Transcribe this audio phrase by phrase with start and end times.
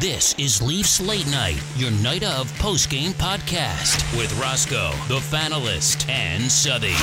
[0.00, 6.08] This is Leafs Late Night, your night of post game podcast with Roscoe, the Fanalist,
[6.08, 6.94] and Southey.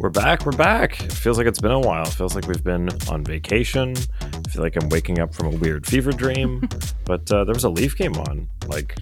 [0.00, 0.44] We're back.
[0.44, 1.00] We're back.
[1.00, 2.02] It feels like it's been a while.
[2.02, 3.94] It feels like we've been on vacation.
[4.20, 6.68] I feel like I'm waking up from a weird fever dream.
[7.04, 8.48] but uh, there was a Leaf game on.
[8.66, 8.96] Like,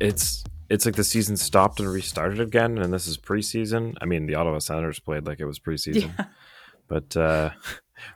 [0.00, 3.96] it's it's like the season stopped and restarted again, and this is preseason.
[4.00, 6.16] I mean, the Ottawa Senators played like it was preseason.
[6.18, 6.24] Yeah.
[6.88, 7.50] But uh,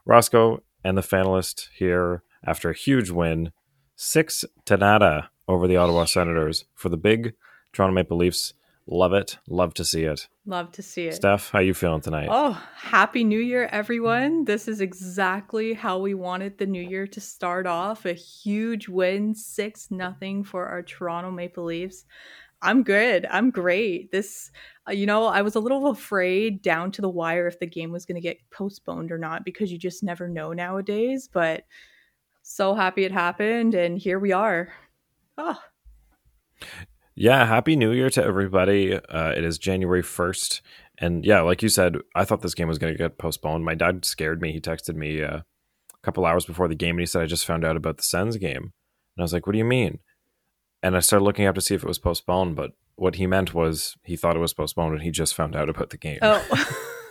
[0.04, 3.52] Roscoe and the Fanalist here after a huge win,
[3.96, 7.34] six to nada over the Ottawa Senators for the big
[7.73, 8.54] Toronto Maple Leafs.
[8.88, 9.38] Love it.
[9.48, 10.26] Love to see it.
[10.45, 11.14] Love to see it.
[11.14, 12.28] Steph, how you feeling tonight?
[12.28, 14.45] Oh, happy new year, everyone.
[14.45, 18.04] This is exactly how we wanted the new year to start off.
[18.04, 22.04] A huge win, 6 nothing for our Toronto Maple Leafs.
[22.62, 23.27] I'm good.
[23.30, 24.12] I'm great.
[24.12, 24.51] This,
[24.89, 27.91] uh, you know, I was a little afraid down to the wire if the game
[27.91, 31.29] was going to get postponed or not because you just never know nowadays.
[31.33, 31.65] But
[32.43, 33.74] so happy it happened.
[33.74, 34.73] And here we are.
[35.37, 35.59] Oh,
[37.15, 38.95] Yeah, happy New Year to everybody.
[38.95, 40.60] Uh, it is January 1st.
[40.99, 43.65] And yeah, like you said, I thought this game was going to get postponed.
[43.65, 44.52] My dad scared me.
[44.52, 45.45] He texted me uh, a
[46.02, 48.37] couple hours before the game and he said, I just found out about the Sens
[48.37, 48.73] game.
[49.16, 49.99] And I was like, what do you mean?
[50.83, 53.55] And I started looking up to see if it was postponed, but what he meant
[53.55, 56.19] was he thought it was postponed and he just found out about the game.
[56.23, 56.45] oh.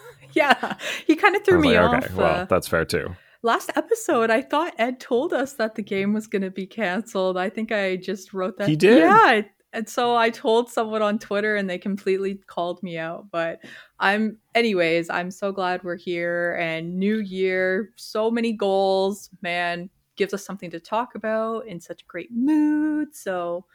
[0.33, 0.75] yeah.
[1.07, 2.03] He kind of threw me like, off.
[2.05, 3.15] okay, well, uh, that's fair too.
[3.43, 7.37] last episode i thought ed told us that the game was going to be canceled
[7.37, 8.99] i think i just wrote that He did?
[8.99, 9.41] yeah
[9.73, 13.59] and so i told someone on twitter and they completely called me out but
[13.99, 19.89] i'm anyways i'm so glad we're here and new year so many goals man
[20.21, 23.65] gives us something to talk about in such a great mood so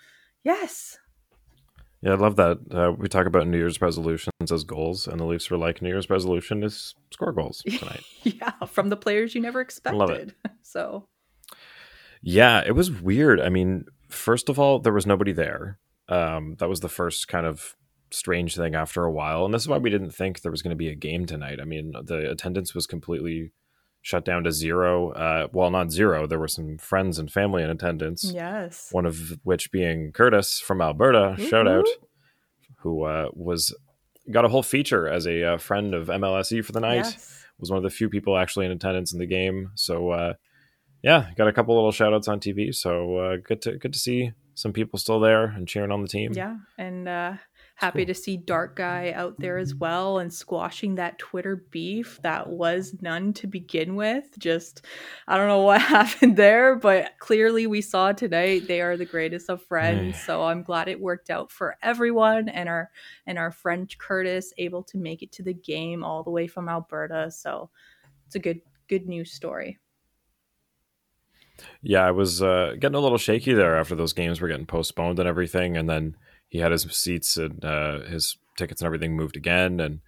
[0.44, 0.96] yes
[2.02, 2.58] Yeah, I love that.
[2.70, 5.88] Uh, we talk about New Year's resolutions as goals, and the Leafs were like, New
[5.88, 8.04] Year's resolution is score goals tonight.
[8.22, 10.34] yeah from the players you never expected Love it.
[10.62, 11.08] so
[12.22, 13.40] Yeah, it was weird.
[13.40, 15.78] I mean, first of all, there was nobody there.
[16.08, 17.74] Um, that was the first kind of
[18.12, 20.76] strange thing after a while, and this is why we didn't think there was going
[20.78, 21.58] to be a game tonight.
[21.60, 23.50] I mean, the attendance was completely
[24.06, 25.10] shut down to zero.
[25.10, 26.28] Uh, well, not zero.
[26.28, 28.30] There were some friends and family in attendance.
[28.32, 31.34] yes One of which being Curtis from Alberta.
[31.38, 31.88] Shout out,
[32.78, 33.74] who uh, was
[34.30, 37.70] got a whole feature as a uh, friend of MLSE for the night yes was
[37.70, 39.70] one of the few people actually in attendance in the game.
[39.74, 40.34] So uh,
[41.02, 42.74] yeah, got a couple little shout outs on TV.
[42.74, 46.08] So uh, good to good to see some people still there and cheering on the
[46.08, 46.32] team.
[46.34, 47.34] Yeah, and uh,
[47.76, 48.06] happy cool.
[48.06, 52.96] to see Dark Guy out there as well and squashing that Twitter beef that was
[53.02, 54.24] none to begin with.
[54.38, 54.84] Just,
[55.28, 59.50] I don't know what happened there, but clearly we saw tonight they are the greatest
[59.50, 60.18] of friends.
[60.24, 62.90] so I'm glad it worked out for everyone and our
[63.26, 66.70] and our friend Curtis able to make it to the game all the way from
[66.70, 67.30] Alberta.
[67.30, 67.68] So
[68.26, 69.78] it's a good good news story.
[71.82, 75.18] Yeah, I was uh, getting a little shaky there after those games were getting postponed
[75.18, 76.16] and everything, and then
[76.48, 80.00] he had his seats and uh, his tickets and everything moved again, and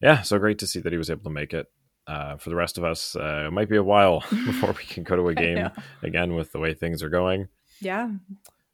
[0.00, 1.70] yeah, so great to see that he was able to make it.
[2.04, 5.04] Uh, for the rest of us, uh, it might be a while before we can
[5.04, 5.70] go to a game
[6.02, 7.46] again with the way things are going.
[7.80, 8.10] Yeah,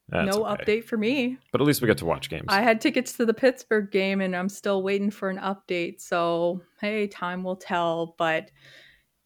[0.09, 0.63] That's no okay.
[0.63, 1.37] update for me.
[1.51, 2.45] but at least we get to watch games.
[2.47, 6.01] I had tickets to the Pittsburgh game and I'm still waiting for an update.
[6.01, 8.15] So, hey, time will tell.
[8.17, 8.49] But,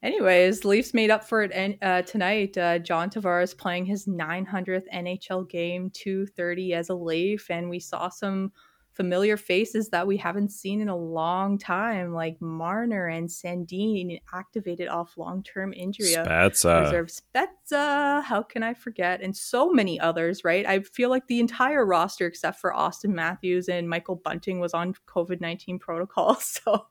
[0.04, 2.58] anyways, Leafs made up for it uh, tonight.
[2.58, 7.50] Uh, John Tavares playing his 900th NHL game, 230 as a Leaf.
[7.50, 8.52] And we saw some
[8.92, 14.88] familiar faces that we haven't seen in a long time, like Marner and Sandin activated
[14.88, 16.10] off long term injury.
[16.10, 16.84] Spezza.
[16.84, 18.24] Reserve Spezza.
[18.24, 19.22] How can I forget?
[19.22, 20.66] And so many others, right?
[20.66, 24.94] I feel like the entire roster, except for Auston Matthews and Michael Bunting, was on
[25.08, 26.38] COVID 19 protocol.
[26.44, 26.86] So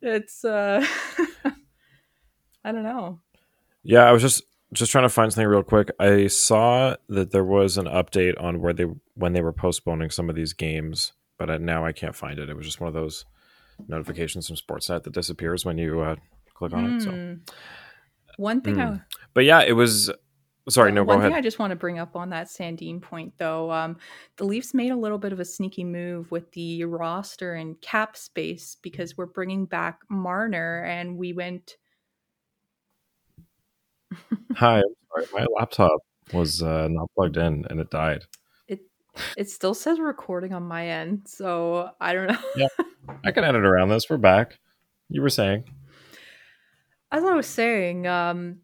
[0.00, 0.84] it's, uh,
[2.64, 3.20] I don't know.
[3.82, 5.90] Yeah, I was just just trying to find something real quick.
[5.98, 10.28] I saw that there was an update on where they when they were postponing some
[10.30, 12.48] of these games, but I, now I can't find it.
[12.48, 13.24] It was just one of those
[13.88, 16.16] notifications from Sportsnet that disappears when you uh,
[16.54, 17.02] click on it.
[17.02, 17.34] So, Hmm.
[18.36, 19.00] One thing I
[19.34, 20.10] but yeah, it was.
[20.68, 21.32] Sorry, no, go One ahead.
[21.32, 23.96] thing I just want to bring up on that Sandin point, though, um,
[24.36, 28.16] the Leafs made a little bit of a sneaky move with the roster and cap
[28.16, 31.76] space because we're bringing back Marner, and we went.
[34.56, 35.26] Hi, I'm sorry.
[35.32, 36.00] My laptop
[36.32, 38.24] was uh, not plugged in and it died.
[38.68, 38.80] It
[39.36, 42.38] it still says recording on my end, so I don't know.
[42.56, 42.68] Yeah.
[43.24, 44.08] I can edit around this.
[44.08, 44.58] We're back.
[45.08, 45.64] You were saying.
[47.12, 48.58] As I was saying, um,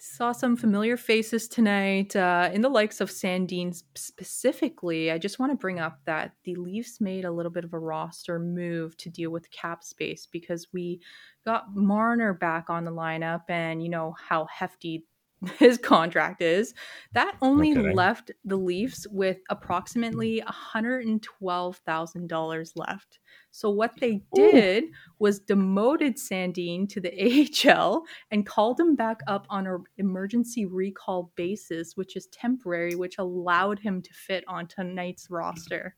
[0.00, 5.10] Saw some familiar faces tonight uh, in the likes of Sandin specifically.
[5.10, 7.80] I just want to bring up that the Leafs made a little bit of a
[7.80, 11.00] roster move to deal with cap space because we
[11.44, 15.04] got Marner back on the lineup, and you know how hefty
[15.58, 16.74] his contract is.
[17.14, 17.74] That only Okay.
[17.74, 23.18] left the Leafs with approximately $112,000 left.
[23.58, 24.84] So what they did
[25.18, 27.10] was demoted Sandin to the
[27.68, 33.18] AHL and called him back up on an emergency recall basis, which is temporary, which
[33.18, 35.96] allowed him to fit on tonight's roster.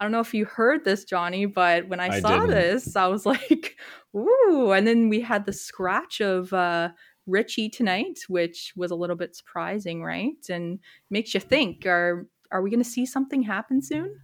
[0.00, 2.52] I don't know if you heard this, Johnny, but when I, I saw didn't.
[2.52, 3.76] this, I was like,
[4.16, 4.72] ooh.
[4.72, 6.88] And then we had the scratch of uh,
[7.26, 10.42] Richie tonight, which was a little bit surprising, right?
[10.48, 10.78] And
[11.10, 14.18] makes you think: Are are we going to see something happen soon?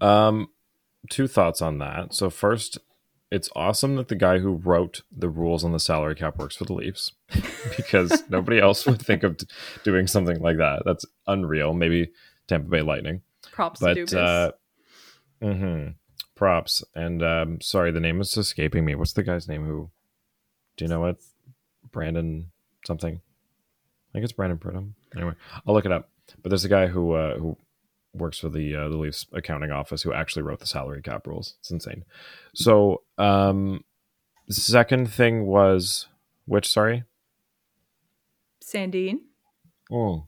[0.00, 0.48] Um,
[1.08, 2.14] two thoughts on that.
[2.14, 2.78] So first,
[3.30, 6.64] it's awesome that the guy who wrote the rules on the salary cap works for
[6.64, 7.12] the Leafs
[7.76, 9.38] because nobody else would think of
[9.84, 10.82] doing something like that.
[10.84, 11.74] That's unreal.
[11.74, 12.10] Maybe
[12.46, 13.22] Tampa Bay Lightning,
[13.52, 14.52] Props but uh,
[15.42, 15.94] mhm.
[16.34, 16.82] props.
[16.94, 18.94] And um, sorry, the name is escaping me.
[18.94, 19.66] What's the guy's name?
[19.66, 19.90] Who?
[20.76, 21.18] Do you know what?
[21.90, 22.50] Brandon
[22.86, 23.16] something.
[23.16, 24.92] I think it's Brandon Pridham.
[25.14, 25.34] Anyway,
[25.66, 26.08] I'll look it up.
[26.42, 27.58] But there's a guy who uh, who
[28.18, 31.54] works for the uh, the Leafs accounting office who actually wrote the salary cap rules.
[31.60, 32.04] It's insane.
[32.54, 33.84] So, um,
[34.50, 36.06] second thing was
[36.46, 36.68] which?
[36.68, 37.04] Sorry.
[38.62, 39.20] Sandin.
[39.90, 40.24] Oh.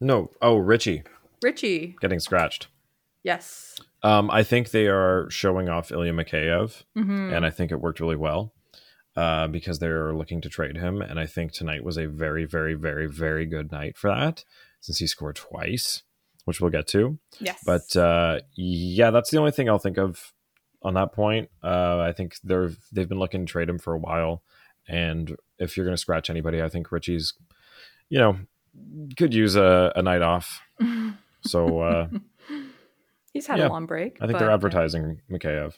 [0.00, 0.30] No.
[0.40, 1.04] Oh, Richie
[1.42, 1.96] Richie.
[2.00, 2.68] getting scratched.
[3.22, 3.78] Yes.
[4.02, 8.00] Um, I think they are showing off Ilya Mikheyev, hmm and I think it worked
[8.00, 8.52] really well
[9.16, 11.02] uh, because they're looking to trade him.
[11.02, 14.44] And I think tonight was a very, very, very, very good night for that
[14.80, 16.02] since he scored twice,
[16.44, 17.18] which we'll get to.
[17.40, 17.60] Yes.
[17.64, 20.32] But uh, yeah, that's the only thing I'll think of
[20.82, 21.50] on that point.
[21.62, 24.42] Uh, I think they're they've been looking to trade him for a while,
[24.88, 27.34] and if you're going to scratch anybody, I think Richie's,
[28.08, 28.36] you know,
[29.16, 30.60] could use a, a night off.
[31.44, 32.08] So uh,
[33.32, 34.18] he's had yeah, a long break.
[34.20, 35.74] I think they're advertising Mikheyev.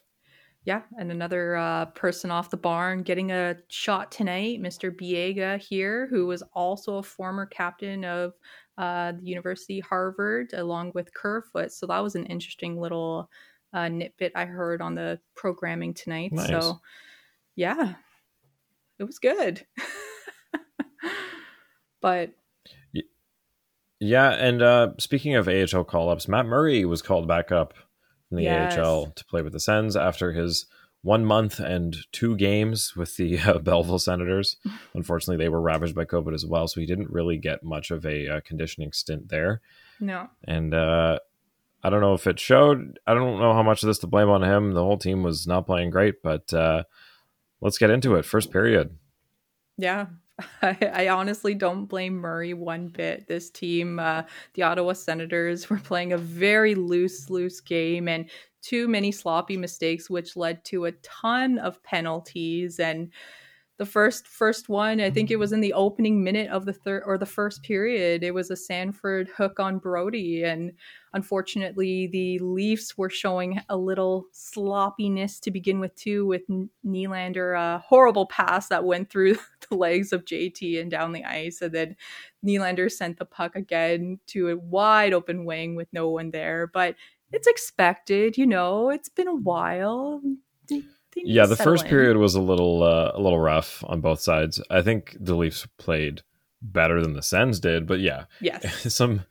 [0.64, 4.90] Yeah, and another uh, person off the barn getting a shot tonight, Mr.
[4.90, 8.32] Biega here, who was also a former captain of
[8.78, 11.70] uh, the University Harvard, along with Kerfoot.
[11.70, 13.28] So that was an interesting little
[13.74, 16.32] uh, nitbit I heard on the programming tonight.
[16.32, 16.48] Nice.
[16.48, 16.80] So
[17.56, 17.94] yeah,
[18.98, 19.66] it was good.
[22.00, 22.30] but
[24.00, 27.74] Yeah, and uh, speaking of AHL call ups, Matt Murray was called back up
[28.28, 28.76] from the Yes.
[28.78, 30.66] AHL to play with the Sens after his
[31.02, 34.56] one month and two games with the uh, Belleville Senators.
[34.94, 38.06] Unfortunately, they were ravaged by COVID as well, so he didn't really get much of
[38.06, 39.60] a uh, conditioning stint there.
[40.00, 41.18] no, And uh,
[41.82, 42.98] I don't know if it showed.
[43.06, 44.72] I don't know how much of this to blame on him.
[44.72, 46.84] The whole team was not playing great, but uh,
[47.60, 48.24] let's get into it.
[48.24, 48.96] First period.
[49.76, 50.06] Yeah.
[50.62, 53.26] I, I honestly don't blame Murray one bit.
[53.26, 54.22] This team, uh,
[54.54, 58.28] the Ottawa Senators, were playing a very loose, loose game and
[58.62, 62.80] too many sloppy mistakes, which led to a ton of penalties.
[62.80, 63.12] And
[63.76, 67.02] the first first one, I think it was in the opening minute of the third
[67.06, 68.22] or the first period.
[68.22, 70.72] It was a Sanford hook on Brodie, and
[71.14, 76.42] unfortunately, the Leafs were showing a little sloppiness to begin with too, with
[76.86, 79.36] Nylander a horrible pass that went through
[79.70, 81.96] the legs of JT and down the ice, and then
[82.44, 86.66] Nylander sent the puck again to a wide open wing with no one there.
[86.66, 86.96] But
[87.32, 88.90] it's expected, you know.
[88.90, 90.20] It's been a while.
[90.68, 90.82] They-
[91.14, 91.90] they need Yeah, the first in.
[91.90, 94.60] period was a little uh, a little rough on both sides.
[94.68, 96.22] I think the Leafs played
[96.60, 98.92] better than the Sens did, but yeah, Yes.
[98.94, 99.22] some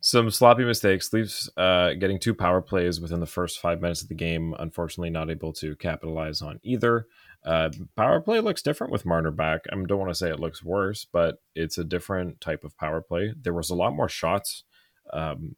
[0.00, 1.12] some sloppy mistakes.
[1.12, 4.54] Leafs uh, getting two power plays within the first five minutes of the game.
[4.58, 7.06] Unfortunately, not able to capitalize on either.
[7.44, 9.62] Uh, power play looks different with Marner back.
[9.70, 13.00] I don't want to say it looks worse, but it's a different type of power
[13.00, 13.34] play.
[13.40, 14.64] There was a lot more shots
[15.12, 15.56] um,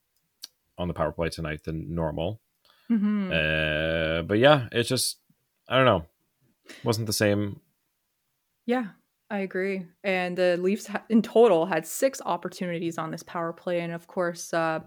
[0.77, 2.39] on the power play tonight than normal.
[2.89, 3.31] Mhm.
[3.31, 5.17] Uh, but yeah, it's just
[5.67, 6.05] I don't know.
[6.83, 7.59] Wasn't the same.
[8.65, 8.87] Yeah,
[9.33, 9.87] I agree.
[10.03, 14.53] And the Leafs in total had six opportunities on this power play, and of course,
[14.53, 14.81] uh,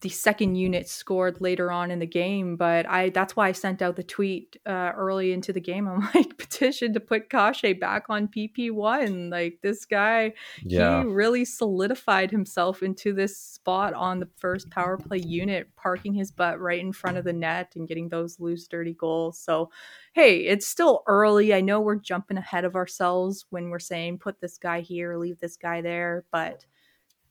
[0.00, 2.56] the second unit scored later on in the game.
[2.56, 5.88] But I that's why I sent out the tweet uh, early into the game.
[5.88, 9.30] I'm like petition to put Kase back on PP one.
[9.30, 14.96] Like this guy, Yeah, he really solidified himself into this spot on the first power
[14.96, 18.66] play unit, parking his butt right in front of the net and getting those loose,
[18.68, 19.38] dirty goals.
[19.38, 19.70] So,
[20.12, 21.54] hey, it's still early.
[21.54, 25.40] I know we're jumping ahead of ourselves when we're saying put this guy here, leave
[25.40, 26.64] this guy there, but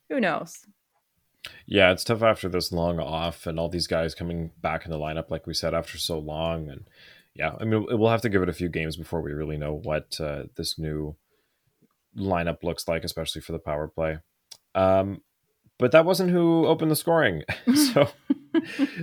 [0.10, 0.66] who knows?
[1.66, 1.92] Yeah.
[1.92, 5.30] It's tough after this long off and all these guys coming back in the lineup,
[5.30, 6.70] like we said, after so long.
[6.70, 6.86] And
[7.34, 9.74] yeah, I mean, we'll have to give it a few games before we really know
[9.74, 11.16] what uh, this new
[12.18, 14.20] lineup looks like, especially for the power play.
[14.74, 15.22] Um,
[15.78, 17.44] but that wasn't who opened the scoring.
[17.94, 18.08] so,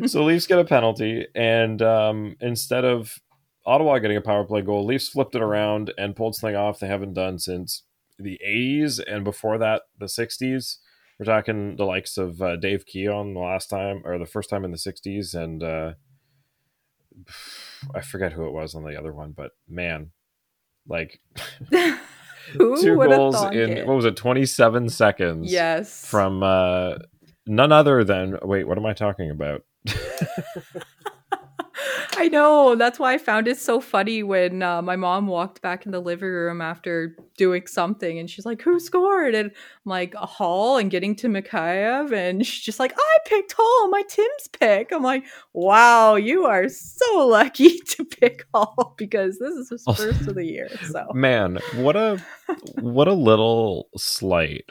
[0.06, 3.18] so Leafs get a penalty, and um, instead of
[3.66, 6.86] Ottawa getting a power play goal, Leafs flipped it around and pulled something off they
[6.86, 7.82] haven't done since
[8.18, 10.78] the 80s, and before that, the 60s.
[11.22, 14.64] We're talking the likes of uh, Dave Keon the last time, or the first time
[14.64, 15.92] in the 60s, and uh,
[17.94, 20.10] I forget who it was on the other one, but man,
[20.84, 21.20] like
[21.70, 21.96] two
[22.96, 23.86] goals in it?
[23.86, 25.52] what was it, twenty seven seconds?
[25.52, 26.94] Yes, from uh,
[27.46, 29.62] none other than wait, what am I talking about?
[32.22, 32.76] I know.
[32.76, 35.98] That's why I found it so funny when uh, my mom walked back in the
[35.98, 39.34] living room after doing something and she's like, Who scored?
[39.34, 42.12] And I'm like, a Holl and getting to Mikheyev.
[42.12, 44.92] And she's just like, I picked Holl, my Tim's pick.
[44.92, 50.28] I'm like, Wow, you are so lucky to pick Holl because this is his first
[50.28, 50.68] of the year.
[50.92, 52.24] So, man, what a
[52.80, 54.70] what a little slight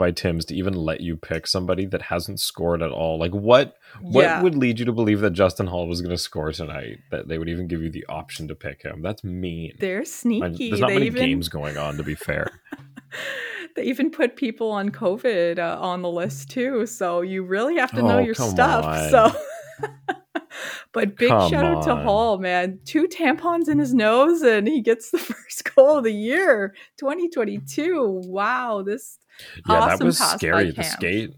[0.00, 3.18] by Tim's to even let you pick somebody that hasn't scored at all.
[3.18, 4.42] Like what what yeah.
[4.42, 7.00] would lead you to believe that Justin Holl was going to score tonight?
[7.10, 9.02] That they would even give you the option to pick him?
[9.02, 9.76] That's mean.
[9.78, 10.70] They're sneaky.
[10.70, 11.22] There's not they many even...
[11.22, 12.50] games going on to be fair.
[13.76, 17.90] they even put people on COVID uh, on the list too, so you really have
[17.90, 18.86] to know oh, your stuff.
[18.86, 19.10] On.
[19.10, 19.36] So
[20.92, 22.80] but big Come shout out to Holl, man.
[22.84, 28.22] Two tampons in his nose and he gets the first goal of the year, 2022.
[28.26, 29.18] Wow, this
[29.68, 30.70] yeah, awesome that was scary.
[30.72, 31.34] The skate,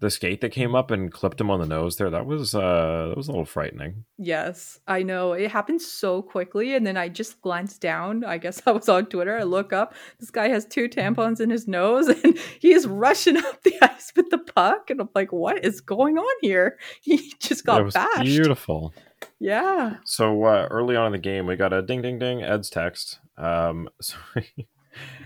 [0.00, 2.08] the skate that came up and clipped him on the nose there.
[2.08, 4.04] That was uh, that was a little frightening.
[4.18, 8.24] Yes, I know it happened so quickly, and then I just glanced down.
[8.24, 9.38] I guess I was on Twitter.
[9.38, 9.94] I look up.
[10.18, 14.12] This guy has two tampons in his nose, and he is rushing up the ice
[14.16, 17.92] with the puck, and I'm like, "What is going on here?" He just got it
[17.92, 18.22] bashed.
[18.22, 18.94] Beautiful.
[19.38, 19.96] Yeah.
[20.04, 22.42] So uh, early on in the game, we got a ding, ding, ding.
[22.42, 23.20] Ed's text.
[23.36, 24.16] Um, so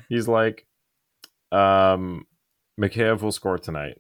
[0.08, 0.66] he's like,
[1.52, 2.26] um,
[2.80, 3.98] Mikheyev will score tonight.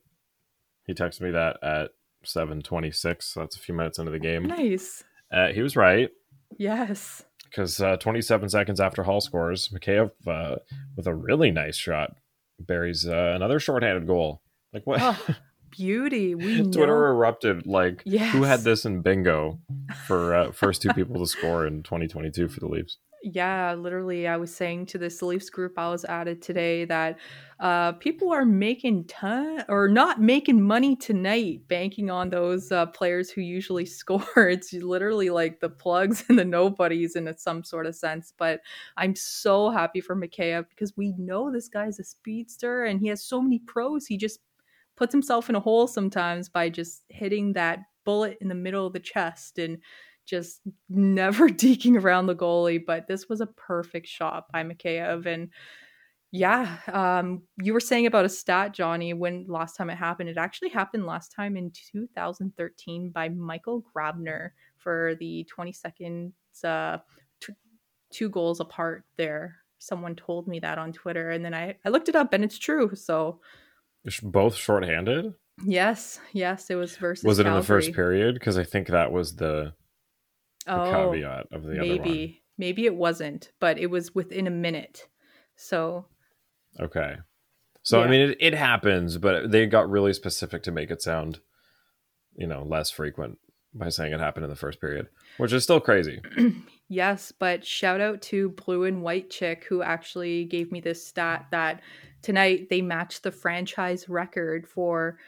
[0.86, 1.90] He texted me that at
[2.24, 3.22] 7:26.
[3.22, 4.44] So that's a few minutes into the game.
[4.44, 5.04] Nice.
[5.32, 6.10] Uh, he was right.
[6.58, 7.24] Yes.
[7.44, 10.56] Because uh, 27 seconds after Holl scores, Mikheyev uh,
[10.96, 12.16] with a really nice shot
[12.58, 14.42] buries uh, another shorthanded goal.
[14.72, 15.00] Like what?
[15.02, 15.18] Oh,
[15.70, 16.34] beauty.
[16.34, 17.14] We Twitter know.
[17.14, 17.66] erupted.
[17.66, 18.32] Like yes.
[18.32, 19.60] who had this in bingo
[20.06, 22.98] for uh, first two people to score in 2022 for the Leafs?
[23.24, 27.18] Yeah, literally, I was saying to this Leafs group I was added today that
[27.58, 33.30] uh, people are making ton or not making money tonight banking on those uh, players
[33.30, 34.26] who usually score.
[34.36, 38.34] It's literally like the plugs and the nobodies in some sort of sense.
[38.36, 38.60] But
[38.96, 43.24] I'm so happy for Mikheyev because we know this guy's a speedster and he has
[43.24, 44.06] so many pros.
[44.06, 44.40] He just
[44.96, 48.92] puts himself in a hole sometimes by just hitting that bullet in the middle of
[48.92, 49.78] the chest and
[50.24, 52.84] just never deking around the goalie.
[52.84, 55.26] But this was a perfect shot by Mikheyev.
[55.26, 55.50] And
[56.30, 60.28] yeah, um, you were saying about a stat, Johnny, when last time it happened.
[60.28, 66.98] It actually happened last time in 2013 by Michael Grabner for the 20 seconds, uh,
[67.40, 67.52] t-
[68.10, 69.58] two goals apart there.
[69.78, 72.58] Someone told me that on Twitter, and then I, I looked it up, and it's
[72.58, 72.90] true.
[72.96, 73.40] So
[74.22, 75.34] both shorthanded.
[75.64, 77.24] Yes, yes, it was versus.
[77.24, 77.56] Was it Calgary.
[77.56, 78.34] in the first period?
[78.34, 79.72] Because I think that was the
[80.66, 85.08] oh, caveat of the maybe maybe it wasn't, but it was within a minute.
[85.56, 86.06] So
[86.80, 87.16] okay,
[87.82, 88.04] so yeah.
[88.04, 91.40] I mean it, it happens, but they got really specific to make it sound,
[92.36, 93.38] you know, less frequent
[93.74, 96.20] by saying it happened in the first period, which is still crazy.
[96.88, 101.46] yes, but shout out to Blue and White Chick who actually gave me this stat
[101.50, 101.80] that
[102.22, 105.18] tonight they matched the franchise record for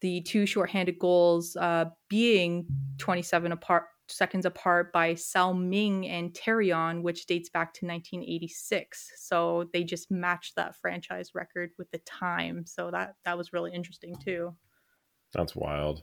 [0.00, 2.66] the two shorthanded goals uh, being
[2.98, 9.12] 27 apart seconds apart by Sao Ming and Therrien, which dates back to 1986.
[9.16, 12.64] So they just matched that franchise record with the time.
[12.66, 14.54] So that that was really interesting too.
[15.32, 16.02] That's wild.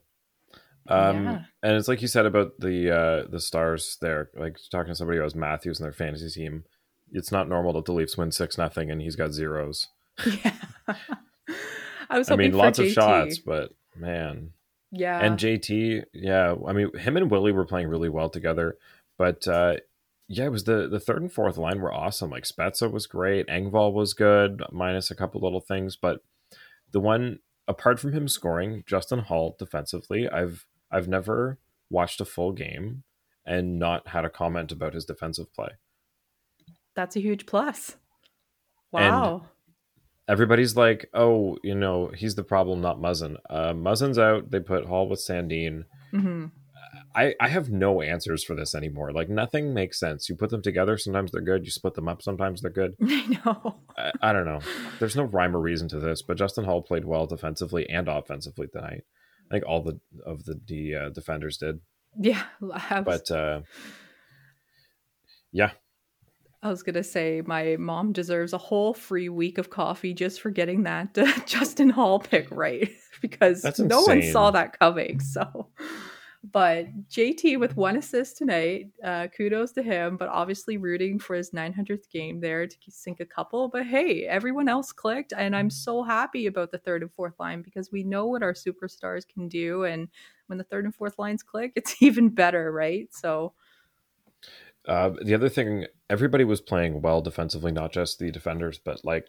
[0.88, 1.42] Um, yeah.
[1.64, 5.18] and it's like you said about the uh, the stars there, like talking to somebody
[5.18, 6.66] who has Matthews in their fantasy team.
[7.12, 9.88] It's not normal that the Leafs win six nothing and he's got zeros.
[10.26, 10.54] Yeah.
[12.10, 12.88] I was I mean, lots JT.
[12.88, 14.52] of shots, but man,
[14.94, 15.20] yeah.
[15.20, 18.78] And JT, yeah, I mean, him and Willie were playing really well together,
[19.18, 19.78] but uh,
[20.28, 22.30] yeah, it was the the third and fourth line were awesome.
[22.30, 26.20] Like Spezza was great, Engvall was good, minus a couple little things, but
[26.92, 31.58] the one apart from him scoring, Justin Holl defensively, I've I've never
[31.90, 33.04] watched a full game
[33.46, 35.70] and not had a comment about his defensive play.
[36.96, 37.98] That's a huge plus.
[38.92, 39.34] Wow.
[39.34, 39.44] And
[40.28, 43.38] everybody's like, oh, you know, he's the problem, not Muzzin.
[43.50, 44.52] Uh, Muzzin's out.
[44.52, 45.84] They put Holl with Sandin.
[46.14, 46.46] Mm-hmm.
[47.16, 49.12] I, I have no answers for this anymore.
[49.12, 50.28] Like nothing makes sense.
[50.30, 51.64] You put them together, sometimes they're good.
[51.64, 52.96] You split them up, sometimes they're good.
[53.04, 53.76] I know.
[53.98, 54.62] I, I don't know.
[55.00, 58.68] There's no rhyme or reason to this, but Justin Holl played well defensively and offensively
[58.68, 59.04] tonight.
[59.50, 61.82] I think all the of the, the uh, defenders did.
[62.18, 63.62] Yeah, abs- But uh,
[65.52, 65.72] yeah,
[66.64, 70.50] I was gonna say my mom deserves a whole free week of coffee just for
[70.50, 72.90] getting that uh, Justin Holl pick right
[73.22, 75.20] because no one saw that coming.
[75.20, 75.68] So,
[76.52, 80.16] but JT with one assist tonight, uh, kudos to him.
[80.16, 83.68] But obviously rooting for his 900th game there to sink a couple.
[83.68, 87.62] But hey, everyone else clicked, and I'm so happy about the third and fourth line
[87.62, 90.08] because we know what our superstars can do, and
[90.48, 93.14] when the third and fourth lines click, it's even better, right?
[93.14, 93.52] So.
[94.88, 99.28] Uh, the other thing, everybody was playing well defensively, not just the defenders, but like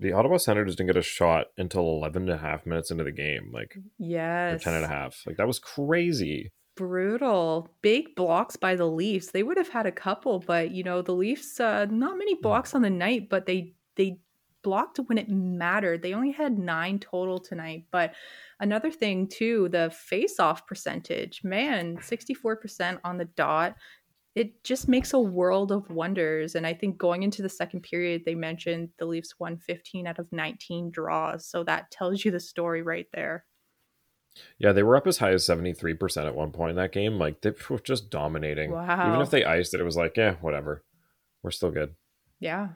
[0.00, 3.12] the Ottawa Senators didn't get a shot until 11 and a half minutes into the
[3.12, 4.62] game, like Yes.
[4.64, 5.22] 10 and a half.
[5.26, 6.50] Like that was crazy.
[6.76, 11.00] brutal big blocks by the leafs they would have had a couple but you know
[11.02, 14.18] the leafs uh, not many blocks on the night but they they
[14.64, 18.12] blocked when it mattered they only had nine total tonight but
[18.58, 23.76] another thing too the face off percentage man 64% on the dot
[24.34, 28.22] it just makes a world of wonders and i think going into the second period
[28.24, 32.40] they mentioned the leafs won 15 out of 19 draws so that tells you the
[32.40, 33.44] story right there
[34.58, 37.18] Yeah, they were up as high as 73% at one point in that game.
[37.20, 38.72] Like they were just dominating.
[38.72, 39.06] Wow.
[39.08, 40.82] Even if they iced it, it was like, yeah, whatever.
[41.42, 41.94] We're still good.
[42.40, 42.68] yeah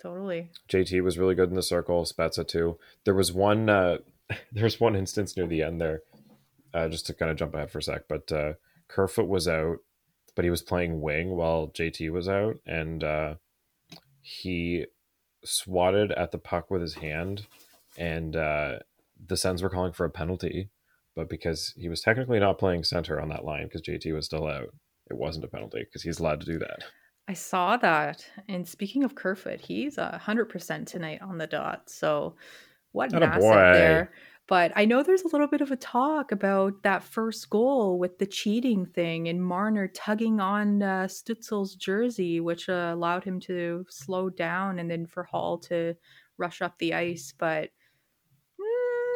[0.00, 2.78] totally JT was really good in the circle, Spezza too.
[3.04, 3.98] There was one uh
[4.52, 6.02] there was one instance near the end there,
[6.74, 8.52] uh, just to kind of jump ahead for a sec, but uh
[8.88, 9.78] Kerfoot was out,
[10.34, 13.34] but he was playing wing while JT was out, and uh
[14.20, 14.86] he
[15.44, 17.46] swatted at the puck with his hand,
[17.96, 18.78] and uh
[19.24, 20.68] the Sens were calling for a penalty,
[21.14, 24.46] but because he was technically not playing center on that line because JT was still
[24.46, 24.68] out,
[25.10, 26.84] it wasn't a penalty because he's allowed to do that.
[27.28, 28.26] I saw that.
[28.48, 31.88] And speaking of Kerfoot, he's a hundred percent tonight on the dot.
[31.88, 32.34] So
[32.92, 34.10] what an asset there.
[34.52, 38.18] But I know there's a little bit of a talk about that first goal with
[38.18, 43.86] the cheating thing and Marner tugging on uh, Stützle's jersey, which uh, allowed him to
[43.88, 45.94] slow down and then for Holl to
[46.36, 47.32] rush up the ice.
[47.38, 47.70] But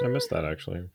[0.03, 0.89] I missed that actually.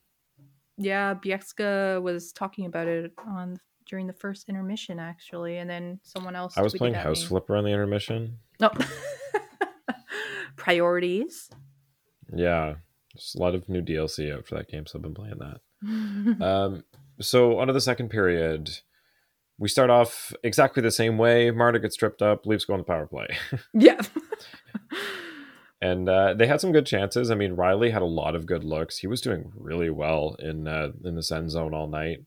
[0.75, 6.35] yeah, Bieksa was talking about it on during the first intermission actually, and then someone
[6.35, 6.57] else.
[6.57, 7.27] I was playing House me.
[7.27, 8.39] Flipper on the intermission.
[8.59, 8.71] No.
[10.55, 11.47] Priorities.
[12.35, 12.77] Yeah,
[13.13, 15.61] there's a lot of new DLC out for that game, so I've been playing that.
[16.41, 16.83] Um,
[17.19, 18.69] so on to the second period.
[19.57, 21.51] We start off exactly the same way.
[21.51, 23.27] Marta gets tripped up, Leafs go on the power play.
[23.73, 24.01] yeah.
[25.81, 27.29] and uh, they had some good chances.
[27.29, 28.99] I mean, Rielly had a lot of good looks.
[28.99, 32.19] He was doing really well in uh, in the send zone all night.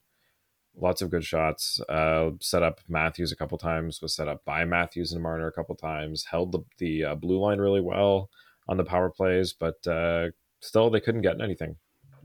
[0.77, 1.81] Lots of good shots.
[1.89, 4.03] Uh, set up Matthews a couple times.
[4.03, 6.27] Was set up by Matthews and Marner a couple times.
[6.31, 8.31] Held the the uh, blue line really well
[8.69, 10.29] on the power plays, but uh,
[10.65, 11.77] still they couldn't get anything.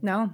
[0.02, 0.32] No,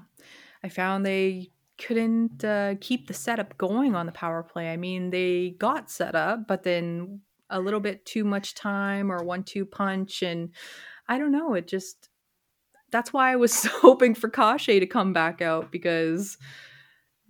[0.63, 4.71] I found they couldn't uh, keep the setup going on the power play.
[4.71, 9.23] I mean, they got set up, but then a little bit too much time or
[9.23, 10.23] one two punch.
[10.23, 10.51] And
[11.07, 11.53] I don't know.
[11.53, 12.09] It just,
[12.91, 16.37] that's why I was hoping for Kase to come back out because,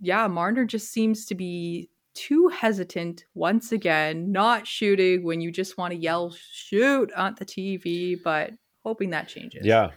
[0.00, 5.76] yeah, Marner just seems to be too hesitant once again, not shooting when you just
[5.76, 9.66] want to yell shoot on the TV, but hoping that changes.
[9.66, 9.90] Yeah.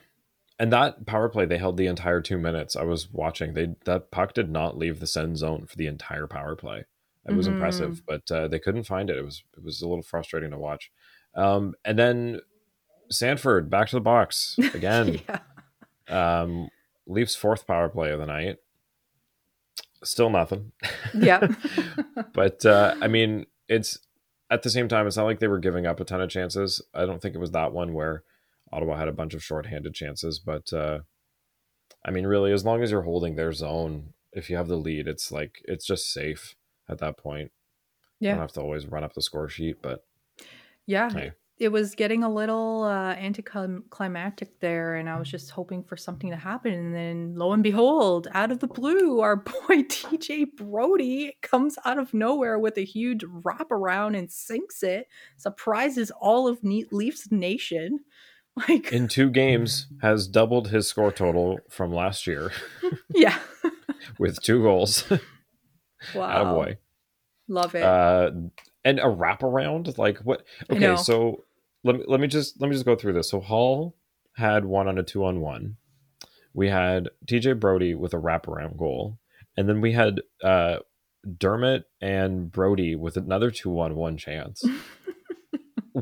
[0.59, 2.75] And that power play they held the entire two minutes.
[2.75, 3.53] I was watching.
[3.53, 6.83] They that puck did not leave the send zone for the entire power play.
[7.27, 7.53] It was Mhm.
[7.53, 9.17] impressive, but uh, they couldn't find it.
[9.17, 10.91] It was it was a little frustrating to watch.
[11.35, 12.41] Um, and then
[13.09, 15.21] Sanford back to the box again.
[16.09, 16.41] yeah.
[16.41, 16.69] um,
[17.07, 18.57] Leafs fourth power play of the night.
[20.03, 20.71] Still nothing.
[21.13, 21.47] Yeah.
[22.33, 23.99] but uh, I mean, it's
[24.49, 26.81] at the same time, it's not like they were giving up a ton of chances.
[26.93, 28.23] I don't think it was that one where
[28.71, 30.39] Ottawa had a bunch of shorthanded chances.
[30.39, 30.99] But uh,
[32.05, 35.07] I mean, really, as long as you're holding their zone, if you have the lead,
[35.07, 36.55] it's like it's just safe
[36.87, 37.51] at that point.
[38.19, 38.41] You don't Yeah.
[38.41, 40.05] have to always run up the score sheet, but
[40.85, 41.09] Yeah.
[41.11, 41.31] Hey.
[41.57, 46.29] It was getting a little uh, anticlimactic there, and I was just hoping for something
[46.29, 46.71] to happen.
[46.71, 49.35] And then, lo and behold, out of the blue, our
[49.67, 56.11] boy TJ Brodie comes out of nowhere with a huge wraparound and sinks it, surprises
[56.21, 57.99] all of ne- Leafs Nation.
[58.67, 62.51] Like, in two games has doubled his score total from last year
[63.13, 63.39] yeah.
[64.19, 65.05] with two goals.
[66.13, 66.53] wow.
[66.53, 66.77] boy.
[67.47, 67.83] Love it.
[67.83, 68.31] uh
[68.85, 71.43] and a wraparound like what okay so
[71.83, 73.95] let me let me just let me just go through this so holl
[74.35, 75.75] had one on a two on one
[76.53, 79.17] we had tj brodie with a wraparound goal
[79.57, 80.77] and then we had uh
[81.37, 84.63] Dermott and Brodie with another two on one chance.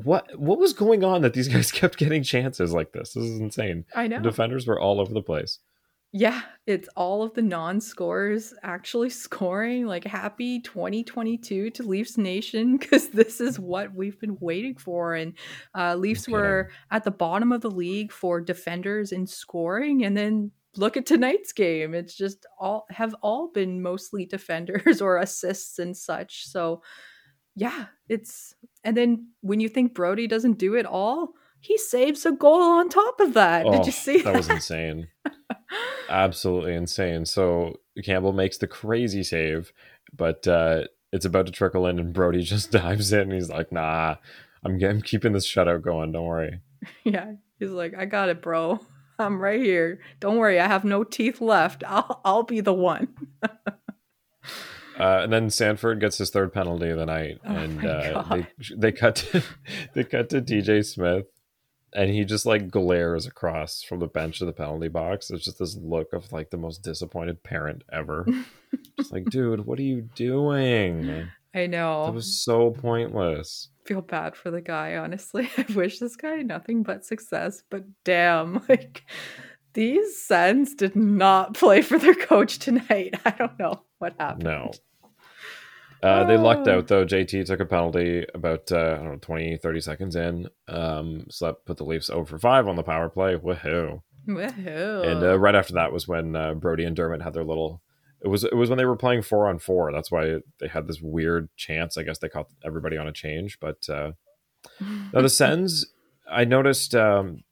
[0.03, 3.13] What what was going on that these guys kept getting chances like this?
[3.13, 3.85] This is insane.
[3.95, 4.17] I know.
[4.17, 5.59] The defenders were all over the place.
[6.13, 9.85] Yeah, it's all of the non-scorers actually scoring.
[9.85, 15.15] Like happy 2022 to Leafs Nation because this is what we've been waiting for.
[15.15, 15.33] And
[15.75, 20.51] uh, Leafs were at the bottom of the league for defenders in scoring, and then
[20.77, 21.93] look at tonight's game.
[21.93, 26.47] It's just all have all been mostly defenders or assists and such.
[26.47, 26.81] So
[27.57, 32.31] yeah, it's and then when you think Brodie doesn't do it all, he saves a
[32.31, 33.65] goal on top of that.
[33.65, 34.31] Oh, Did you see that?
[34.31, 34.37] that?
[34.37, 35.07] was insane.
[36.09, 37.25] Absolutely insane.
[37.25, 39.73] So Campbell makes the crazy save,
[40.15, 43.21] but uh, it's about to trickle in, and Brodie just dives in.
[43.21, 44.17] And he's like, "Nah,
[44.63, 46.11] I'm, I'm keeping this shutout going.
[46.11, 46.59] Don't worry."
[47.03, 48.79] Yeah, he's like, "I got it, bro.
[49.17, 49.99] I'm right here.
[50.19, 50.59] Don't worry.
[50.59, 51.83] I have no teeth left.
[51.87, 53.07] I'll I'll be the one."
[54.99, 58.47] Uh, and then Sanford gets his third penalty of the night, Oh and uh, they
[58.75, 59.43] they cut to,
[59.93, 61.27] they cut to DJ Smith,
[61.93, 65.29] and he just like glares across from the bench to the penalty box.
[65.29, 68.25] It's just this look of like the most disappointed parent ever.
[68.97, 71.29] just like, dude, what are you doing?
[71.53, 72.05] I know.
[72.05, 73.69] That was so pointless.
[73.85, 75.49] feel bad for the guy, honestly.
[75.57, 79.03] I wish this guy nothing but success, but damn, like
[79.73, 83.15] these Sens did not play for their coach tonight.
[83.25, 84.43] I don't know what happened.
[84.43, 84.71] No.
[86.03, 86.77] Uh, they lucked Oh.
[86.77, 87.05] out though.
[87.05, 90.47] JT took a penalty about uh, I don't know 20, 30 seconds in.
[90.67, 93.35] Um, so that put the Leafs over five on the power play.
[93.35, 94.01] Woohoo!
[94.27, 95.07] Woohoo.
[95.11, 97.81] And uh, right after that was when uh, Brodie and Dermott had their little.
[98.21, 99.91] It was it was when they were playing four on four.
[99.91, 101.97] That's why they had this weird chance.
[101.97, 103.59] I guess they caught everybody on a change.
[103.59, 104.11] But uh,
[105.13, 105.85] now the Sens,
[106.29, 107.43] I noticed um,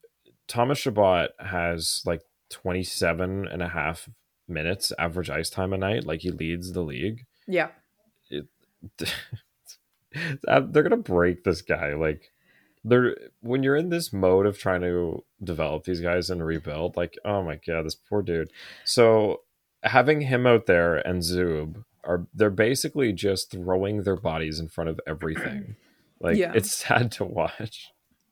[0.47, 4.09] Thomas Chabot has like 27 and a half
[4.47, 6.03] minutes average ice time a night.
[6.05, 7.21] Like he leads the league.
[7.47, 7.69] yeah.
[10.47, 11.93] Uh, they're gonna break this guy.
[11.93, 12.31] Like
[12.85, 16.95] they're when you're in this mode of trying to develop these guys and rebuild.
[16.95, 18.49] Like oh my god, this poor dude.
[18.85, 19.41] So
[19.83, 24.89] having him out there and Zub are they're basically just throwing their bodies in front
[24.89, 25.75] of everything.
[26.21, 26.53] Like Yeah.
[26.55, 27.91] it's sad to watch.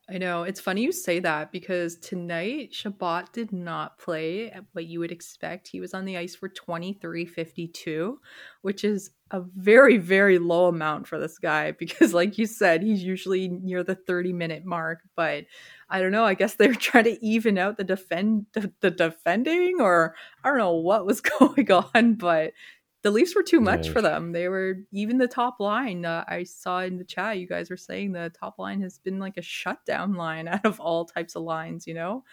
[0.10, 0.44] I know.
[0.44, 5.12] It's funny you say that because tonight Chabot did not play at what you would
[5.12, 5.68] expect.
[5.68, 8.16] He was on the ice for 23.52,
[8.62, 13.04] which is a very, very low amount for this guy because, like you said, he's
[13.04, 15.00] usually near the 30 minute mark.
[15.16, 15.46] But
[15.90, 16.24] I don't know.
[16.24, 20.76] I guess they're trying to even out the defend the, defending, or I don't know
[20.76, 22.54] what was going on, but
[23.02, 23.94] the Leafs were too much Nice.
[23.94, 24.32] for them.
[24.32, 26.06] They were even the top line.
[26.06, 29.20] Uh, I saw in the chat you guys were saying the top line has been
[29.20, 32.24] like a shutdown line out of all types of lines, you know?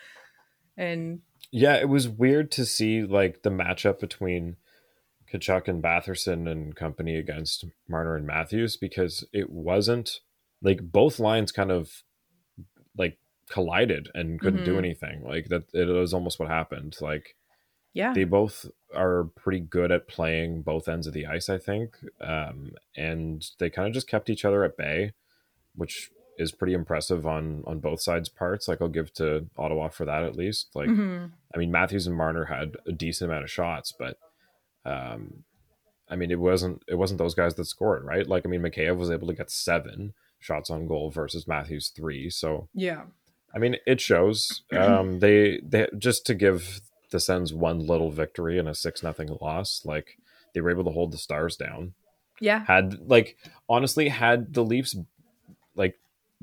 [0.76, 4.56] And Yeah, it was weird to see like the matchup between
[5.32, 10.20] Tkachuk and Batherson and company against Marner and Matthews because it wasn't
[10.62, 12.02] like both lines kind of
[12.96, 14.78] like collided and couldn't do Mhm.
[14.78, 15.22] anything.
[15.24, 16.96] Like that it was almost what happened.
[17.00, 17.36] Like
[17.92, 21.96] yeah, they both are pretty good at playing both ends of the ice, I think.
[22.20, 25.12] Um, and they kind of just kept each other at bay,
[25.74, 28.68] which is pretty impressive on on both sides' parts.
[28.68, 30.70] Like I'll give to Ottawa for that at least.
[30.74, 31.32] Like Mhm.
[31.54, 34.16] I mean, Matthews and Marner had a decent amount of shots, but
[34.84, 35.44] um,
[36.08, 38.26] I mean, it wasn't it wasn't those guys that scored, right?
[38.26, 42.30] Like, I mean, Mikheyev was able to get seven shots on goal versus Matthews three.
[42.30, 43.02] So, yeah,
[43.54, 44.62] I mean, it shows.
[44.72, 49.36] Um, they they just to give the Sens one little victory and a six nothing
[49.40, 50.18] loss, like
[50.54, 51.94] they were able to hold the Stars down.
[52.40, 53.36] yeah, Had like
[53.68, 54.96] honestly, had the Leafs
[55.76, 55.98] like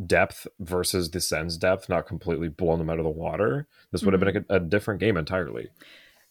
[0.05, 4.13] depth versus the Sens depth not completely blown them out of the water, this would
[4.13, 5.69] have been a, a different game entirely.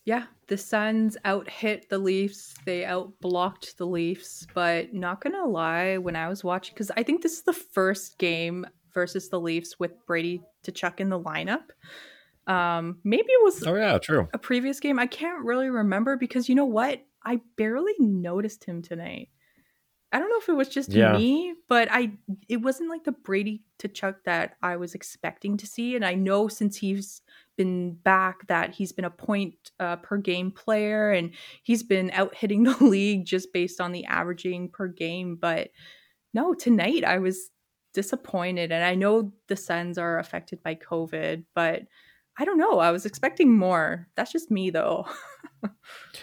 [0.06, 0.24] Yeah.
[0.48, 2.54] The Suns out hit the Leafs.
[2.64, 4.46] They out blocked the Leafs.
[4.54, 8.16] But not gonna lie, when I was watching, because I think this is the first
[8.18, 8.64] game
[8.94, 11.64] versus the Leafs with Brady Tkachuk in the lineup.
[12.46, 14.28] Um, maybe it was Oh yeah, true.
[14.32, 14.98] a previous game.
[15.00, 17.02] I can't really remember because you know what?
[17.24, 19.30] I barely noticed him tonight.
[20.12, 21.12] I don't know if it was just Yeah.
[21.18, 22.12] me, but I
[22.48, 25.96] it wasn't like the Brady Tkachuk that I was expecting to see.
[25.96, 27.20] And I know since he's
[27.56, 32.34] been back that he's been a point uh, per game player and he's been out
[32.34, 35.36] hitting the league just based on the averaging per game.
[35.36, 35.70] But
[36.34, 37.50] no, tonight I was
[37.94, 41.82] disappointed, and I know the Suns are affected by COVID, but
[42.38, 42.78] I don't know.
[42.78, 44.06] I was expecting more.
[44.16, 45.06] That's just me, though.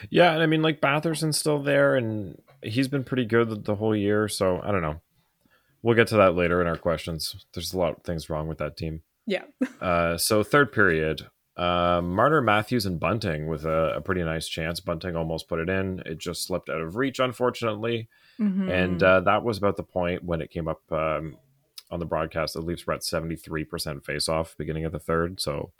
[0.10, 3.76] Yeah, and I mean like Batherson's still there and he's been pretty good the, the
[3.76, 5.02] whole year, so I don't know.
[5.82, 7.46] We'll get to that later in our questions.
[7.54, 9.02] There's a lot of things wrong with that team.
[9.26, 9.44] Yeah.
[9.82, 14.80] Uh, so third period, Uh, Marner, Matthews, and Bunting with a, a, pretty nice chance.
[14.80, 16.02] Bunting almost put it in.
[16.06, 18.08] It just slipped out of reach, unfortunately.
[18.40, 18.70] Mm-hmm.
[18.70, 21.38] And uh, that was about the point when it came up um,
[21.92, 22.54] on the broadcast.
[22.54, 25.40] The Leafs were at 73% face off beginning of the third.
[25.40, 25.74] So,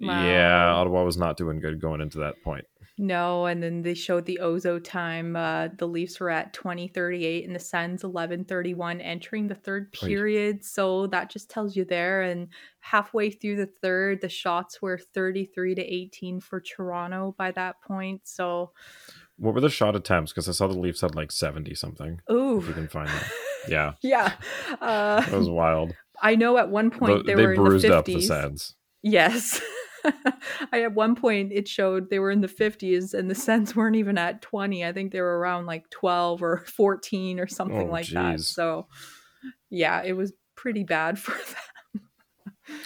[0.00, 0.24] wow.
[0.24, 2.64] yeah, Ottawa was not doing good going into that point.
[3.02, 5.34] No, and then they showed the Ozo time.
[5.34, 10.56] Uh, the Leafs were at 2038 and the Sens 1131 entering the third period.
[10.56, 10.64] Right.
[10.66, 12.20] So that just tells you there.
[12.20, 12.48] And
[12.80, 18.20] halfway through the third, the shots were 33 to 18 for Toronto by that point.
[18.24, 18.72] So
[19.38, 20.32] what were the shot attempts?
[20.32, 22.20] Because I saw the Leafs had like 70 something.
[22.30, 22.58] Ooh.
[22.58, 23.30] If you can find that.
[23.68, 23.92] Yeah.
[24.00, 24.32] yeah.
[24.80, 25.94] Uh, that was wild.
[26.22, 27.98] I know at one point the, they, they were bruised in the 50s.
[27.98, 28.74] up the Sens.
[29.02, 29.60] Yes.
[30.72, 33.96] I at one point it showed they were in the 50s and the Sens weren't
[33.96, 34.84] even at 20.
[34.84, 38.14] I think they were around like 12 or 14 or something oh, like geez.
[38.14, 38.40] that.
[38.40, 38.86] So
[39.70, 42.04] yeah, it was pretty bad for them.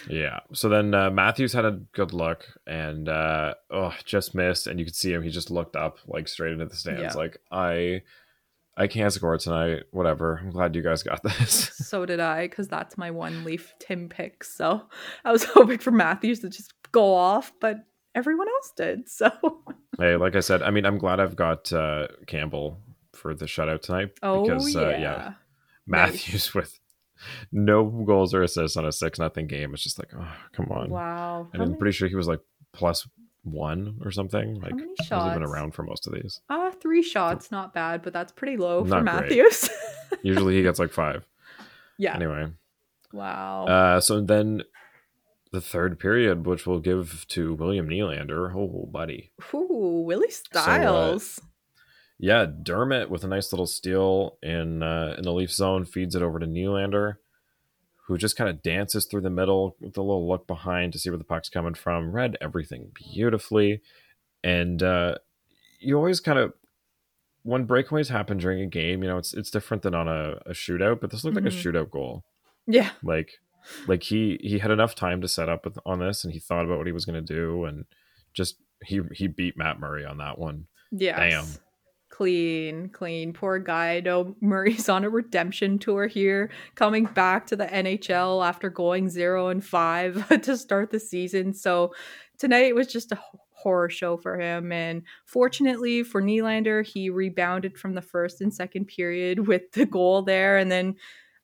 [0.09, 0.39] yeah.
[0.53, 4.85] So then uh, Matthews had a good look and uh oh, just missed and you
[4.85, 7.13] could see him he just looked up like straight into the stands yeah.
[7.13, 8.01] like I
[8.77, 9.83] I can't score tonight.
[9.91, 10.39] Whatever.
[10.43, 11.71] I'm glad you guys got this.
[11.75, 14.43] so did I, because that's my one Leaf Tim pick.
[14.43, 14.83] So
[15.23, 17.77] I was hoping for Matthews to just go off, but
[18.13, 19.03] everyone else did.
[19.09, 19.31] So
[19.99, 22.79] hey, like I said, I mean, I'm glad I've got uh, Campbell
[23.13, 24.11] for the shutout tonight.
[24.21, 24.81] Oh because, yeah.
[24.81, 25.33] Uh, yeah,
[25.87, 26.53] Matthews nice.
[26.53, 26.79] with
[27.51, 29.73] no goals or assists on a six nothing game.
[29.73, 30.89] It's just like, oh, come on.
[30.89, 31.47] Wow.
[31.53, 32.41] And I'm pretty sure he was like
[32.73, 33.07] plus
[33.45, 34.59] one or something.
[34.59, 36.41] Like he wasn't been around for most of these.
[36.49, 39.69] Uh three shots, not bad, but that's pretty low not for Matthews.
[40.23, 41.25] Usually he gets like five.
[41.97, 42.15] Yeah.
[42.15, 42.47] Anyway.
[43.13, 43.65] Wow.
[43.67, 44.63] Uh so then
[45.51, 48.53] the third period, which we'll give to William Nylander.
[48.53, 49.31] Oh, buddy.
[49.53, 51.35] Ooh, Willie Styles.
[51.35, 51.45] So, uh,
[52.19, 56.21] yeah, Dermott with a nice little steal in uh, in the Leaf zone feeds it
[56.21, 57.15] over to Nylander,
[58.07, 61.09] who just kind of dances through the middle with a little look behind to see
[61.09, 62.11] where the puck's coming from.
[62.11, 63.81] Read everything beautifully,
[64.43, 65.15] and uh,
[65.79, 66.53] you always kind of
[67.43, 70.51] when breakaways happen during a game, you know, it's it's different than on a, a
[70.51, 71.45] shootout, but this looked mm-hmm.
[71.45, 71.69] like a mm-hmm.
[71.69, 72.23] shootout goal.
[72.67, 73.33] Yeah, like
[73.87, 76.65] like he he had enough time to set up with, on this, and he thought
[76.65, 77.85] about what he was going to do, and
[78.33, 80.65] just he he beat Matt Murray on that one.
[80.91, 81.45] Yeah, damn,
[82.15, 83.33] clean, clean.
[83.33, 83.99] Poor guy.
[83.99, 89.49] No, Murray's on a redemption tour here, coming back to the NHL after going zero
[89.49, 91.53] and five to start the season.
[91.53, 91.93] So
[92.37, 93.19] tonight was just a
[93.51, 94.71] horror show for him.
[94.71, 100.21] And fortunately for Nylander, he rebounded from the first and second period with the goal
[100.21, 100.95] there, and then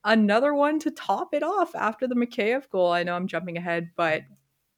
[0.05, 2.93] another one to top it off after the Mikheyev goal.
[2.93, 4.21] I know I'm jumping ahead, but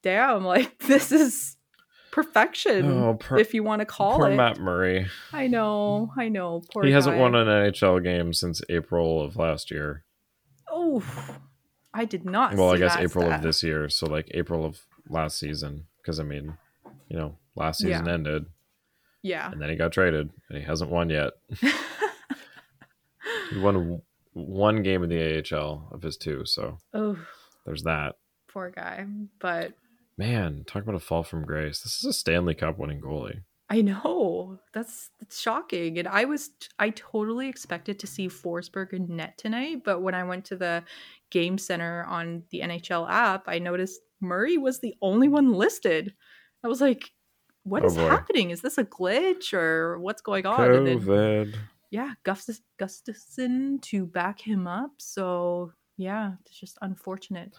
[0.01, 1.55] damn, like this is
[2.13, 4.35] perfection, oh, per- if you want to call it poor it.
[4.35, 5.07] Matt Murray.
[5.31, 6.61] I know, I know.
[6.71, 10.03] Poor he hasn't won an NHL game since April of last year.
[10.71, 11.03] Oh,
[11.91, 12.55] I did not.
[12.55, 13.37] Well, I guess April stat.
[13.37, 16.55] of this year, so like April of last season, because I mean,
[17.09, 18.13] you know, last season yeah.
[18.13, 18.45] ended.
[19.23, 21.33] Yeah, and then he got traded, and he hasn't won yet.
[23.49, 26.45] he won one game in the AHL of his two.
[26.45, 27.17] So oh,
[27.65, 28.17] there's that.
[28.49, 29.07] Poor guy.
[29.39, 29.73] But
[30.17, 31.81] man, talk about a fall from grace.
[31.81, 33.43] This is a Stanley Cup winning goalie.
[33.69, 39.15] I know that's that's shocking, and I was I totally expected to see Forsberg in
[39.15, 40.83] net tonight, but when I went to the
[41.31, 46.13] game center on the NHL app, I noticed Murray was the only one listed.
[46.63, 47.11] I was like,
[47.63, 48.07] "What oh is boy.
[48.07, 48.51] happening?
[48.51, 51.55] Is this a glitch or what's going on?" COVID
[51.93, 54.93] yeah, Gustus- Gustavsson to back him up.
[54.97, 57.53] So yeah, it's just unfortunate.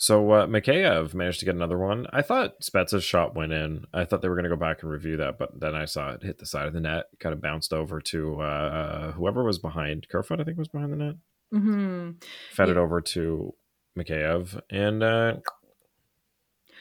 [0.00, 2.06] So uh, Mikheyev managed to get another one.
[2.10, 3.84] I thought Spezza's shot went in.
[3.92, 6.12] I thought they were going to go back and review that, but then I saw
[6.12, 9.58] it hit the side of the net, kind of bounced over to uh, whoever was
[9.58, 10.40] behind Kerfoot.
[10.40, 11.16] I think was behind the net.
[11.52, 12.12] Mm-hmm.
[12.50, 12.72] Fed yeah.
[12.72, 13.54] it over to
[13.98, 15.34] Mikheyev, and uh,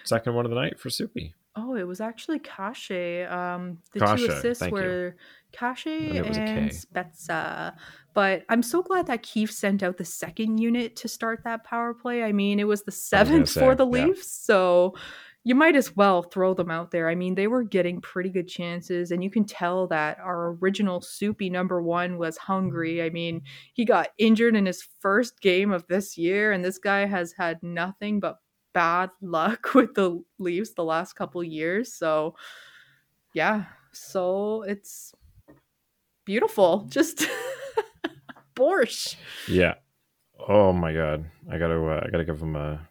[0.06, 1.34] second one of the night for Soupy.
[1.58, 3.30] Oh, it was actually Kase.
[3.30, 5.18] Um, the Kase, two assists were
[5.52, 7.74] Kase and Spezza.
[8.14, 11.94] But I'm so glad that Keefe sent out the second unit to start that power
[11.94, 12.24] play.
[12.24, 14.54] I mean, it was the seventh for the Leafs, yeah.
[14.54, 14.96] so
[15.44, 17.10] you might as well throw them out there.
[17.10, 21.02] I mean, they were getting pretty good chances, and you can tell that our original
[21.02, 23.02] Soupy number one was hungry.
[23.02, 23.42] I mean,
[23.74, 27.64] he got injured in his first game of this year, and this guy has had
[27.64, 28.40] nothing but
[28.74, 31.94] bad luck with the Leafs the last couple years.
[31.94, 32.36] So,
[33.34, 35.14] yeah, so it's
[36.26, 36.86] beautiful.
[36.90, 37.26] Just
[38.60, 39.16] borscht.
[39.48, 39.76] Yeah.
[40.48, 42.88] Oh my god, I gotta, uh, I gotta give him a.